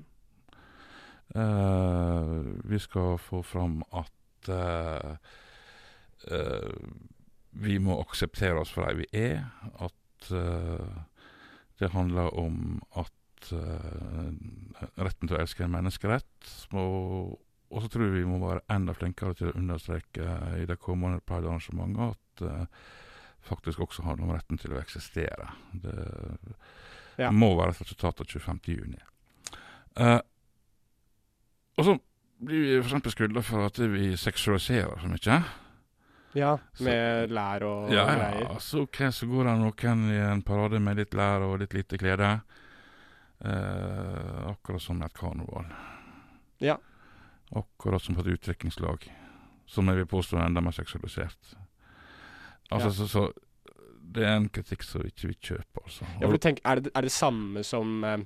Uh, 1.35 2.43
vi 2.67 2.79
skal 2.79 3.15
få 3.23 3.39
fram 3.43 3.79
at 3.95 4.49
uh, 4.51 5.13
uh, 6.27 6.89
vi 7.51 7.77
må 7.79 7.95
akseptere 8.01 8.59
oss 8.59 8.73
for 8.73 8.87
de 8.87 9.03
vi 9.03 9.07
er. 9.15 9.45
At 9.79 9.97
det 11.81 11.87
handler 11.95 12.29
om 12.37 12.77
at 12.93 13.49
retten 15.01 15.25
til 15.25 15.33
å 15.33 15.39
elske 15.41 15.63
er 15.63 15.65
en 15.65 15.73
menneskerett. 15.73 16.51
Og, 16.77 17.33
og 17.73 17.81
så 17.81 17.89
tror 17.89 18.05
jeg 18.05 18.19
vi 18.19 18.27
må 18.29 18.37
være 18.43 18.61
enda 18.71 18.93
flinkere 18.93 19.33
til 19.35 19.49
å 19.49 19.55
understreke 19.57 20.35
i 20.61 20.67
de 20.69 20.77
kommende 20.77 21.23
pride-arrangementene 21.25 22.11
at 22.13 22.45
faktisk 23.47 23.80
også 23.80 24.04
handler 24.06 24.27
om 24.27 24.36
retten 24.36 24.58
til 24.62 24.73
å 24.75 24.82
eksistere. 24.82 25.49
Det 25.73 25.95
Ja. 27.17 27.30
må 27.32 27.56
være 27.58 27.69
et 27.75 27.82
resultat 27.82 28.21
av 28.21 28.25
25. 28.27 28.60
juni. 28.77 28.97
Eh, 29.97 30.19
og 31.77 31.86
så 31.86 31.99
blir 32.43 32.62
vi 32.62 32.77
eksempel 32.80 33.12
skylda 33.12 33.43
for 33.43 33.65
at 33.65 33.77
vi 33.77 34.15
seksualiserer 34.17 34.99
så 35.01 35.08
mye. 35.08 35.43
Ja, 36.34 36.58
Så- 36.73 36.84
med 36.84 37.30
lær 37.30 37.63
og 37.63 37.91
Ja, 37.91 38.06
greier. 38.06 38.41
ja, 38.41 38.58
så 38.60 38.82
okay, 38.84 39.08
så 39.12 39.27
går 39.27 39.43
det 39.43 39.86
noen 39.86 40.10
i 40.12 40.32
en 40.32 40.41
parade 40.41 40.80
med 40.80 40.95
litt 40.97 41.12
lær 41.13 41.41
og 41.41 41.60
litt 41.60 41.73
lite 41.73 41.97
klede. 41.97 42.41
Uh, 43.43 44.51
akkurat 44.51 44.82
som 44.82 45.01
et 45.01 45.13
karneval. 45.13 45.65
Ja. 46.60 46.77
Akkurat 47.56 48.01
som 48.01 48.15
på 48.15 48.21
et 48.21 48.38
utdrikningslag, 48.39 49.08
som 49.65 49.88
jeg 49.88 49.95
vil 49.95 50.06
påstå 50.06 50.38
er 50.38 50.45
enda 50.45 50.62
mer 50.62 50.71
seksualisert. 50.71 51.56
Altså, 52.71 52.91
så, 52.95 53.07
så 53.07 53.27
det 54.15 54.27
er 54.27 54.38
en 54.38 54.49
kritikk 54.51 54.84
som 54.84 55.05
ikke 55.07 55.31
vi 55.31 55.38
kjøper, 55.39 55.84
altså. 55.86 56.05
Ja, 56.19 56.25
for 56.25 56.36
du 56.36 56.43
tenker, 56.43 56.63
er, 56.67 56.84
det, 56.84 56.91
er 56.95 57.07
det 57.07 57.12
samme 57.12 57.63
som 57.67 58.03
eh, 58.07 58.23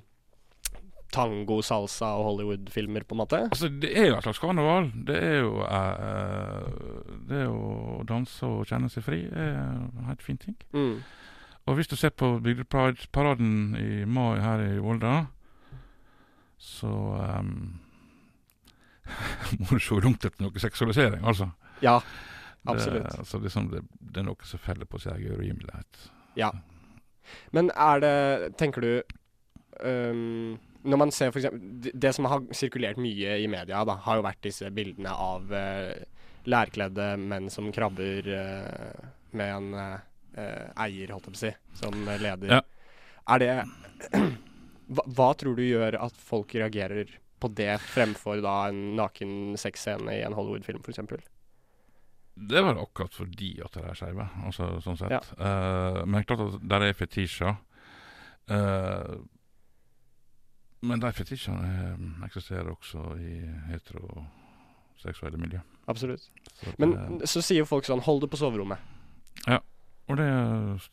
tango, 1.14 1.60
salsa 1.62 2.12
og 2.18 2.24
Hollywood-filmer, 2.30 3.06
på 3.06 3.14
en 3.14 3.22
måte? 3.22 3.42
Altså, 3.46 3.68
det 3.68 3.92
er 3.98 4.10
jo 4.10 4.16
et 4.16 4.26
slags 4.26 4.42
karneval. 4.42 4.90
Det 5.06 5.16
er 5.22 5.38
jo 5.38 5.52
eh, 5.62 7.14
Det 7.28 7.44
er 7.44 7.52
å 7.52 8.02
danse 8.08 8.46
og 8.46 8.66
kjenne 8.68 8.90
seg 8.92 9.06
fri 9.06 9.22
er 9.30 9.54
en 9.54 10.10
helt 10.10 10.24
fin 10.24 10.40
ting. 10.42 10.56
Mm. 10.74 10.98
Og 11.66 11.78
hvis 11.78 11.90
du 11.90 11.96
ser 11.98 12.14
på 12.14 12.36
Bygdepride-paraden 12.42 13.74
i 13.80 14.04
mai 14.06 14.38
her 14.38 14.62
i 14.62 14.78
Volda, 14.78 15.16
så 16.62 16.88
um, 16.88 17.80
må 19.58 19.66
du 19.70 19.82
se 19.82 19.98
langt 20.02 20.24
etter 20.24 20.46
noe 20.46 20.62
seksualisering, 20.62 21.26
altså. 21.26 21.50
Ja, 21.82 21.98
absolutt. 22.72 23.10
Det, 23.10 23.18
altså 23.18 23.40
liksom 23.42 23.68
det, 23.72 23.82
det 23.98 24.22
er 24.22 24.28
noe 24.28 24.48
som 24.48 24.62
feller 24.62 24.88
på 24.88 25.00
sin 25.02 25.14
egen 25.16 25.36
urimelighet. 25.38 26.08
Ja. 26.38 26.52
Men 27.50 27.72
er 27.74 28.02
det 28.02 28.16
Tenker 28.60 28.84
du 28.84 28.90
um, 29.82 30.58
Når 30.86 31.00
man 31.00 31.10
ser 31.10 31.32
for 31.34 31.40
eksempel 31.40 31.80
Det, 31.82 31.90
det 31.98 32.12
som 32.14 32.28
har 32.30 32.44
sirkulert 32.54 33.00
mye 33.02 33.38
i 33.42 33.48
media, 33.50 33.80
da, 33.88 33.96
har 34.04 34.20
jo 34.20 34.26
vært 34.26 34.44
disse 34.46 34.70
bildene 34.70 35.10
av 35.10 35.50
uh, 35.50 35.90
lærkledde 36.46 37.08
menn 37.18 37.50
som 37.50 37.72
krabber 37.74 38.28
uh, 38.30 39.06
med 39.36 39.50
en 39.56 39.72
uh, 39.74 39.98
eier, 40.84 41.10
holdt 41.10 41.26
jeg 41.26 41.32
på 41.32 41.34
å 41.34 41.40
si, 41.40 41.52
som 41.80 41.96
leder. 42.06 42.58
Ja. 42.58 42.60
Er 43.34 43.42
det 43.42 43.50
hva, 44.94 45.06
hva 45.18 45.30
tror 45.34 45.56
du 45.58 45.64
gjør 45.66 45.98
at 45.98 46.18
folk 46.22 46.54
reagerer 46.54 47.10
på 47.42 47.50
det 47.52 47.74
fremfor 47.82 48.40
da 48.44 48.68
en 48.70 48.94
naken 48.96 49.56
sexscene 49.60 50.14
i 50.14 50.22
en 50.24 50.36
Hollywood-film, 50.36 50.84
f.eks.? 50.86 51.26
Det 52.36 52.60
var 52.62 52.76
akkurat 52.76 53.14
fordi 53.16 53.54
at 53.64 53.72
det 53.74 53.84
er 53.88 53.96
skeive, 53.96 54.26
altså, 54.44 54.66
sånn 54.84 54.98
sett. 55.00 55.14
Ja. 55.14 55.20
Uh, 55.40 56.02
men 56.04 56.24
klart 56.28 56.42
at 56.44 56.58
der 56.68 56.84
er 56.84 56.92
fetisjer. 56.98 57.56
Uh, 58.50 59.16
men 60.86 61.00
de 61.00 61.08
fetisjene 61.16 61.66
eh, 61.66 62.02
eksisterer 62.26 62.68
også 62.70 63.00
i 63.18 63.38
heteroseksuelle 63.72 65.40
miljø. 65.40 65.58
Absolutt. 65.88 66.28
Så 66.60 66.74
Men 66.78 66.92
det- 67.18 67.28
så 67.28 67.40
sier 67.42 67.64
folk 67.64 67.84
sånn 67.88 68.02
Hold 68.04 68.20
det 68.20 68.30
på 68.30 68.36
soverommet. 68.36 68.78
Ja, 69.46 69.58
Og 70.08 70.16
det 70.20 70.28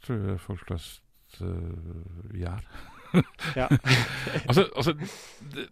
tror 0.01 0.23
jeg 0.31 0.39
folk 0.39 0.65
flest 0.65 1.01
uh, 1.41 2.33
gjør. 2.33 2.63
Ja. 3.55 3.67
altså, 4.49 4.63
altså 4.75 4.93
det, 5.53 5.67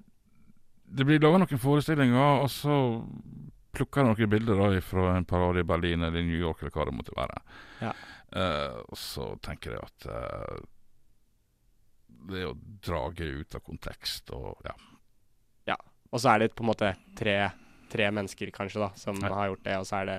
det 0.86 1.06
blir 1.08 1.18
laga 1.24 1.40
noen 1.42 1.58
forestillinger, 1.58 2.44
og 2.44 2.50
så 2.54 2.76
plukker 3.72 4.04
noen 4.08 4.30
bilder 4.32 4.60
da 4.60 4.70
fra 4.84 5.16
en 5.18 5.26
parade 5.26 5.64
i 5.64 5.68
Berlin 5.68 6.04
eller 6.04 6.24
New 6.26 6.40
York 6.40 6.62
eller 6.62 6.76
hva 6.76 6.86
det 6.90 6.96
måtte 6.98 7.16
være. 7.18 7.42
Ja. 7.82 7.94
Uh, 8.32 8.78
og 8.88 8.98
så 9.00 9.32
tenker 9.44 9.76
jeg 9.76 9.84
at 9.84 10.08
uh, 10.08 10.62
det 12.32 12.46
å 12.48 12.54
drage 12.86 13.28
ut 13.42 13.56
av 13.58 13.64
kontekst 13.66 14.32
og 14.36 14.62
ja. 14.68 14.76
Og 16.12 16.20
så 16.20 16.34
er 16.34 16.42
det 16.44 16.50
på 16.56 16.64
en 16.66 16.68
måte 16.68 16.90
tre, 17.16 17.38
tre 17.92 18.10
mennesker 18.12 18.50
kanskje 18.52 18.82
da, 18.84 18.90
som 19.00 19.16
Ja. 19.24 19.30
har 19.32 19.48
gjort 19.48 19.64
det, 19.64 19.78
og 19.80 19.86
så 19.88 20.02
er 20.02 20.06
det 20.10 20.18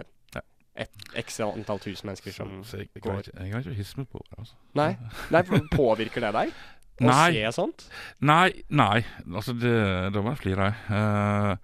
et 0.75 1.03
x 1.21 1.41
antall 1.45 1.79
tusen 1.85 2.07
mennesker 2.09 2.33
som 2.33 2.63
så 2.65 2.79
jeg, 2.81 2.89
jeg, 2.95 3.03
går. 3.05 3.19
ikke, 3.21 3.35
jeg 3.43 3.53
kan 3.53 3.61
ikke 3.61 3.75
hisse 3.77 3.99
meg 4.01 4.09
på 4.09 4.23
det. 4.25 4.39
altså. 4.39 4.55
Nei, 4.79 4.97
nei 5.35 5.43
påvirker 5.77 6.25
det 6.25 6.31
deg? 6.33 6.55
Å 7.03 7.05
Nei. 7.11 7.33
se 7.35 7.53
sånt? 7.57 7.85
Nei, 8.25 8.63
nei. 8.73 9.03
Altså, 9.29 9.53
det, 9.53 9.75
det 10.15 10.23
var 10.25 10.37
flere. 10.41 10.71
jeg. 10.89 11.59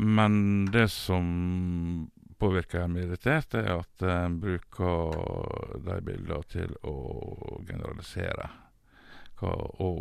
Men 0.00 0.64
det 0.72 0.86
som 0.92 1.26
påvirker 2.40 2.88
meg 2.88 3.04
irritert, 3.04 3.52
er 3.58 3.82
at 3.82 4.06
en 4.06 4.38
bruker 4.40 5.76
de 5.84 5.98
bildene 6.06 6.40
til 6.48 6.72
å 6.88 6.94
generalisere. 7.68 8.48
Hva, 9.40 9.52
og, 9.84 10.00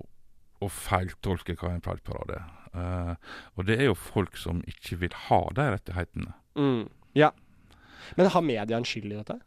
og 0.63 0.71
feiltolke 0.71 1.57
hva 1.59 1.73
en 1.75 1.83
feilparade 1.83 2.39
er. 2.39 2.55
Uh, 2.69 3.13
og 3.57 3.65
det 3.65 3.79
er 3.79 3.87
jo 3.89 3.97
folk 3.97 4.37
som 4.37 4.61
ikke 4.69 4.99
vil 5.03 5.15
ha 5.27 5.41
de 5.57 5.67
rettighetene. 5.75 6.33
Mm. 6.59 6.81
Ja. 7.17 7.31
Men 8.15 8.31
har 8.31 8.45
media 8.45 8.77
en 8.77 8.87
skyld 8.87 9.11
i 9.11 9.17
dette? 9.17 9.39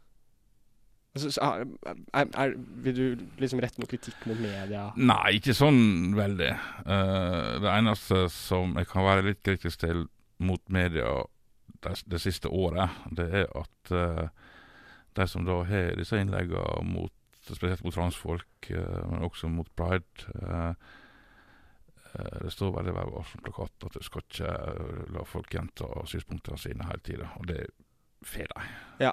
Altså, 1.13 1.29
er, 1.45 2.25
er, 2.25 2.55
vil 2.83 2.95
du 2.97 3.25
liksom 3.41 3.61
rette 3.61 3.81
noe 3.81 3.89
kritikk 3.89 4.25
mot 4.29 4.39
media? 4.41 4.87
Nei, 4.97 5.37
ikke 5.37 5.53
sånn 5.57 6.13
veldig. 6.17 6.49
Uh, 6.85 7.61
det 7.63 7.69
eneste 7.69 8.25
som 8.33 8.73
jeg 8.81 8.89
kan 8.89 9.07
være 9.07 9.29
litt 9.29 9.41
kritisk 9.45 9.85
til 9.85 10.07
mot 10.37 10.69
media 10.69 11.23
det, 11.83 11.95
det 12.05 12.19
siste 12.21 12.47
året, 12.47 12.89
det 13.11 13.27
er 13.43 13.47
at 13.59 13.91
uh, 13.91 14.27
de 15.13 15.27
som 15.27 15.45
da 15.45 15.59
har 15.67 15.95
disse 15.99 16.17
innleggene 16.19 16.83
mot 16.87 17.13
spesielt 17.43 17.83
mot 17.83 17.95
transfolk, 17.95 18.69
uh, 18.71 18.99
men 19.11 19.25
også 19.27 19.49
mot 19.51 19.69
pride 19.75 20.35
uh, 20.43 20.73
Det 22.13 22.51
står 22.53 22.75
veldig 22.75 22.91
Vær 22.93 23.09
varsom-plakat 23.09 23.87
at 23.87 23.95
du 23.97 24.03
skal 24.05 24.21
ikke 24.21 24.49
la 25.15 25.23
folk 25.25 25.49
gjenta 25.49 25.87
synspunktene 26.05 26.59
sine 26.61 26.85
hele 26.85 27.01
tida, 27.01 27.31
og 27.41 27.47
det 27.49 27.63
får 28.21 28.51
de. 28.51 28.65
Ja. 29.01 29.11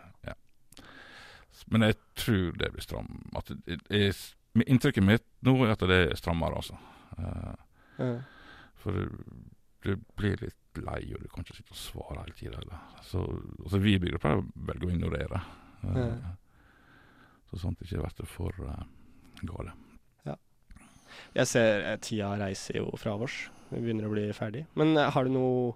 Men 1.72 1.87
jeg 1.87 1.96
tror 2.14 2.52
det 2.61 2.68
blir 2.74 2.85
stram. 2.85 3.09
At 3.37 3.48
det, 3.64 3.78
er, 3.88 4.20
inntrykket 4.66 5.06
mitt 5.06 5.24
nå 5.40 5.56
er 5.64 5.72
at 5.72 5.87
det 5.88 5.98
er 6.11 6.20
strammere, 6.20 6.61
altså. 6.61 6.76
Uh, 7.16 7.56
Ja. 8.00 8.22
for 8.80 8.96
det, 8.96 9.09
det, 9.85 9.98
blir 10.16 10.38
litt 10.40 10.60
lei, 10.78 11.00
og 11.14 11.22
du 11.22 11.28
kan 11.33 11.42
ikke 11.42 11.56
sitte 11.59 11.74
og 11.74 11.80
svare 11.80 12.22
hele 12.22 12.37
tida. 12.38 12.78
Så 13.02 13.24
altså, 13.64 13.78
vi 13.83 13.96
i 13.98 14.20
på 14.22 14.35
å 14.38 14.44
velge 14.70 14.87
å 14.87 14.92
ignorere. 14.94 15.40
Ja. 15.83 16.35
Så 17.50 17.59
sånt 17.59 17.80
ikke 17.83 17.98
blir 18.04 18.28
for 18.30 18.54
uh, 18.62 18.83
gale. 19.42 19.72
Jeg 21.35 21.46
ser 21.50 21.83
eh, 21.83 21.96
tida 21.98 22.37
reiser 22.38 22.76
jo 22.78 22.92
fra 22.94 23.16
oss. 23.18 23.48
Vi 23.72 23.80
begynner 23.83 24.06
å 24.06 24.12
bli 24.12 24.28
ferdig. 24.35 24.61
Men 24.78 24.94
eh, 24.94 25.09
har 25.11 25.26
du 25.26 25.33
noe 25.35 25.72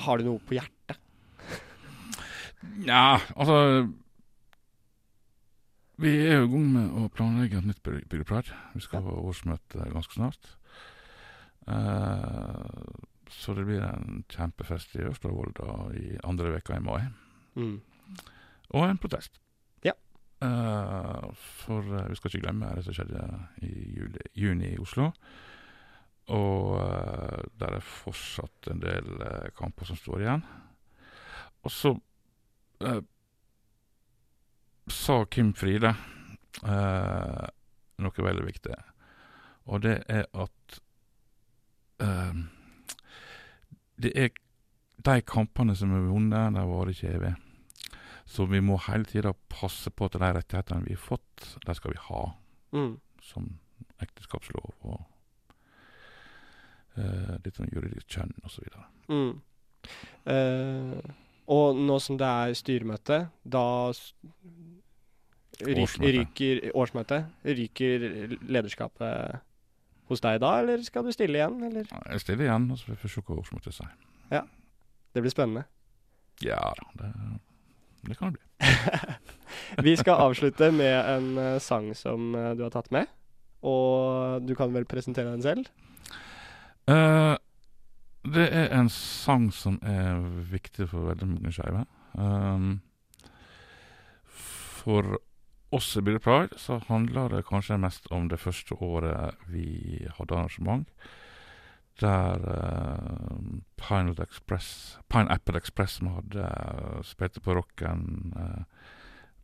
Har 0.00 0.16
du 0.18 0.24
noe 0.24 0.40
på 0.48 0.56
hjertet? 0.56 0.96
Ja, 2.88 3.20
altså 3.36 3.88
Vi 6.00 6.14
er 6.24 6.38
jo 6.40 6.46
i 6.48 6.50
gang 6.54 6.66
med 6.72 6.96
å 6.96 7.08
planlegge 7.12 7.60
et 7.60 7.68
nytt 7.68 7.82
byg- 7.84 8.06
byggepride. 8.08 8.56
Vi 8.72 8.80
skal 8.84 9.04
ha 9.04 9.12
årsmøte 9.20 9.90
ganske 9.92 10.16
snart. 10.16 10.54
Eh, 11.68 12.88
så 13.30 13.54
det 13.54 13.66
blir 13.68 13.82
en 13.84 14.24
kjempefest 14.30 14.96
i 14.98 15.04
Ørsta-Volda 15.08 15.76
i 15.96 16.16
andre 16.26 16.56
veka 16.56 16.76
i 16.76 16.82
mai. 16.84 17.04
Mm. 17.54 17.78
Og 18.74 18.86
en 18.86 18.98
protest. 18.98 19.40
Ja. 19.86 19.94
Uh, 20.42 21.30
for 21.62 21.86
uh, 21.86 22.08
vi 22.10 22.18
skal 22.18 22.32
ikke 22.32 22.44
glemme 22.46 22.72
det 22.76 22.84
som 22.86 22.96
skjedde 22.96 23.22
i 23.66 23.70
juli, 23.96 24.26
juni 24.34 24.72
i 24.74 24.80
Oslo. 24.82 25.10
Og 26.30 26.74
uh, 26.78 27.38
der 27.60 27.78
er 27.78 27.86
fortsatt 27.86 28.70
en 28.70 28.82
del 28.82 29.24
kamper 29.58 29.88
som 29.88 29.98
står 29.98 30.26
igjen. 30.26 30.44
Og 31.62 31.74
så 31.74 31.94
sa 34.90 35.24
Kim 35.24 35.52
Fride 35.54 35.90
eh, 36.64 37.46
noe 38.00 38.24
veldig 38.26 38.46
viktig. 38.46 38.78
Og 39.70 39.82
det 39.84 39.98
er 40.08 40.26
at 40.32 40.80
Det 44.00 44.12
er 44.16 44.30
de 45.04 45.16
kampene 45.28 45.74
som 45.76 45.92
er 45.96 46.06
vunnet, 46.08 46.54
de 46.56 46.62
varer 46.70 46.92
ikke 46.94 47.12
evig. 47.18 47.34
Så 48.30 48.46
vi 48.48 48.60
må 48.62 48.76
hele 48.86 49.04
tida 49.10 49.32
passe 49.50 49.90
på 49.90 50.06
at 50.06 50.14
de 50.16 50.28
rettighetene 50.36 50.86
vi 50.86 50.94
har 50.94 51.02
fått, 51.02 51.46
de 51.66 51.74
skal 51.76 51.94
vi 51.96 52.02
ha. 52.08 52.20
Mm. 52.76 52.92
Som 53.26 53.48
ekteskapslov 54.00 54.70
og 54.86 55.00
uh, 56.98 57.34
litt 57.44 57.56
sånn 57.58 57.72
juridisk 57.74 58.08
kjønn 58.16 58.32
osv. 58.46 58.68
Mm. 59.10 59.32
Eh, 60.30 61.10
og 61.50 61.78
nå 61.80 61.96
som 62.04 62.18
det 62.20 62.28
er 62.28 62.54
styremøte, 62.58 63.20
da 63.42 63.64
s- 63.90 64.12
ryk, 65.60 65.82
Årsmøte. 65.82 66.12
ryker 66.16 66.60
årsmøte. 66.78 67.18
Ryker 67.44 68.04
lederskapet 68.46 69.40
hos 70.10 70.22
deg 70.24 70.40
da, 70.42 70.54
eller 70.62 70.82
skal 70.86 71.06
du 71.06 71.12
stille 71.14 71.38
igjen? 71.38 71.58
Eller? 71.66 71.90
Jeg 71.90 72.22
stiller 72.24 72.48
igjen, 72.48 72.70
og 72.70 72.80
så 72.80 72.90
får 72.90 73.06
vi 73.06 73.12
se 73.14 73.22
hva 73.26 73.76
seg. 73.76 74.08
Ja, 74.30 74.42
Det 75.14 75.22
blir 75.24 75.32
spennende. 75.32 75.66
Ja 76.40 76.72
det, 76.96 77.10
det 78.08 78.16
kan 78.18 78.32
det 78.32 78.38
bli. 78.38 78.46
Vi 79.86 79.96
skal 79.96 80.22
avslutte 80.24 80.70
med 80.72 80.94
en 81.16 81.38
eh, 81.38 81.58
sang 81.60 81.90
som 81.96 82.34
eh, 82.34 82.52
du 82.56 82.62
har 82.64 82.72
tatt 82.72 82.90
med. 82.94 83.10
Og 83.66 84.46
du 84.46 84.54
kan 84.56 84.72
vel 84.72 84.86
presentere 84.88 85.32
den 85.34 85.42
selv? 85.42 85.66
Uh, 86.88 87.36
det 88.24 88.46
er 88.48 88.70
en 88.78 88.88
sang 88.88 89.50
som 89.52 89.76
er 89.82 90.22
viktig 90.50 90.88
for 90.88 91.10
veldig 91.10 91.28
mange 91.28 91.52
skeive. 91.52 91.84
Um, 92.14 92.80
for 94.80 95.20
oss 95.70 95.96
i 95.96 96.02
Billy 96.02 96.18
Pride 96.18 96.58
så 96.58 96.80
handler 96.88 97.28
det 97.28 97.46
kanskje 97.48 97.78
mest 97.78 98.06
om 98.10 98.28
det 98.28 98.40
første 98.42 98.74
året 98.82 99.38
vi 99.50 100.06
hadde 100.16 100.34
arrangement. 100.34 100.88
Der 102.00 102.40
uh, 102.40 103.36
Pineapple 103.76 104.24
Express, 104.24 104.98
Pineapple 105.08 105.58
Express 105.58 105.98
som 105.98 106.14
hadde 106.14 106.46
uh, 106.46 107.02
spilte 107.04 107.42
på 107.44 107.54
rocken 107.54 108.32
uh, 108.36 108.62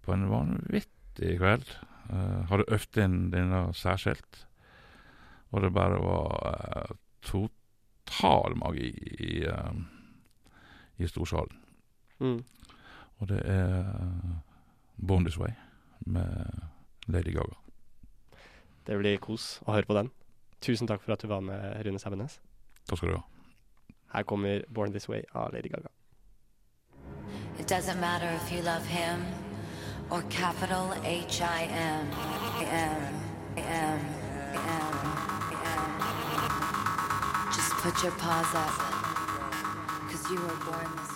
på 0.03 0.15
en 0.15 0.29
vanvittig 0.31 1.37
kveld. 1.39 1.69
Uh, 2.09 2.47
hadde 2.51 2.69
øvd 2.73 3.03
inn 3.05 3.19
denne 3.35 3.67
særskilt. 3.77 4.47
Og 5.53 5.63
det 5.63 5.75
bare 5.77 6.01
var 6.01 6.41
uh, 6.43 6.97
total 7.23 8.57
magi 8.57 8.89
i, 9.21 9.45
i 10.97 11.07
storsalen. 11.07 11.61
Mm. 12.19 12.41
Og 13.21 13.29
det 13.29 13.43
er 13.45 13.85
This 14.97 15.39
Way 15.39 15.66
med 16.07 16.63
Lady 17.07 17.35
Gaga. 17.35 17.57
Det 18.87 18.99
blir 18.99 19.19
kos 19.19 19.59
å 19.67 19.75
høre 19.75 19.87
på 19.89 19.97
den. 19.99 20.11
Tusen 20.63 20.87
takk 20.89 21.03
for 21.03 21.13
at 21.13 21.23
du 21.23 21.29
var 21.29 21.43
med, 21.45 21.83
Rune 21.87 21.99
Sæbenes. 21.99 22.39
Takk 22.87 22.99
skal 22.99 23.11
du 23.11 23.17
ha. 23.19 23.25
Her 24.15 24.23
kommer 24.23 24.63
'Born 24.71 24.93
This 24.93 25.09
Way' 25.09 25.25
av 25.35 25.53
Lady 25.53 25.69
Gaga. 25.69 25.91
It 27.59 27.67
doesn't 27.67 28.01
matter 28.01 28.31
if 28.37 28.53
you 28.53 28.63
love 28.63 28.87
him 28.87 29.25
or 30.11 30.23
capital 30.31 30.93
H 31.05 31.41
I 31.43 31.63
M. 31.65 32.07
M. 32.63 33.03
M. 33.57 34.01
M. 34.55 34.93
M. 35.51 35.91
Just 37.53 37.73
put 37.83 38.03
your 38.03 38.13
paws 38.13 38.55
up. 38.55 38.77
Cause 40.11 40.31
you 40.31 40.41
were 40.41 40.57
born 40.65 40.89
this 40.97 41.16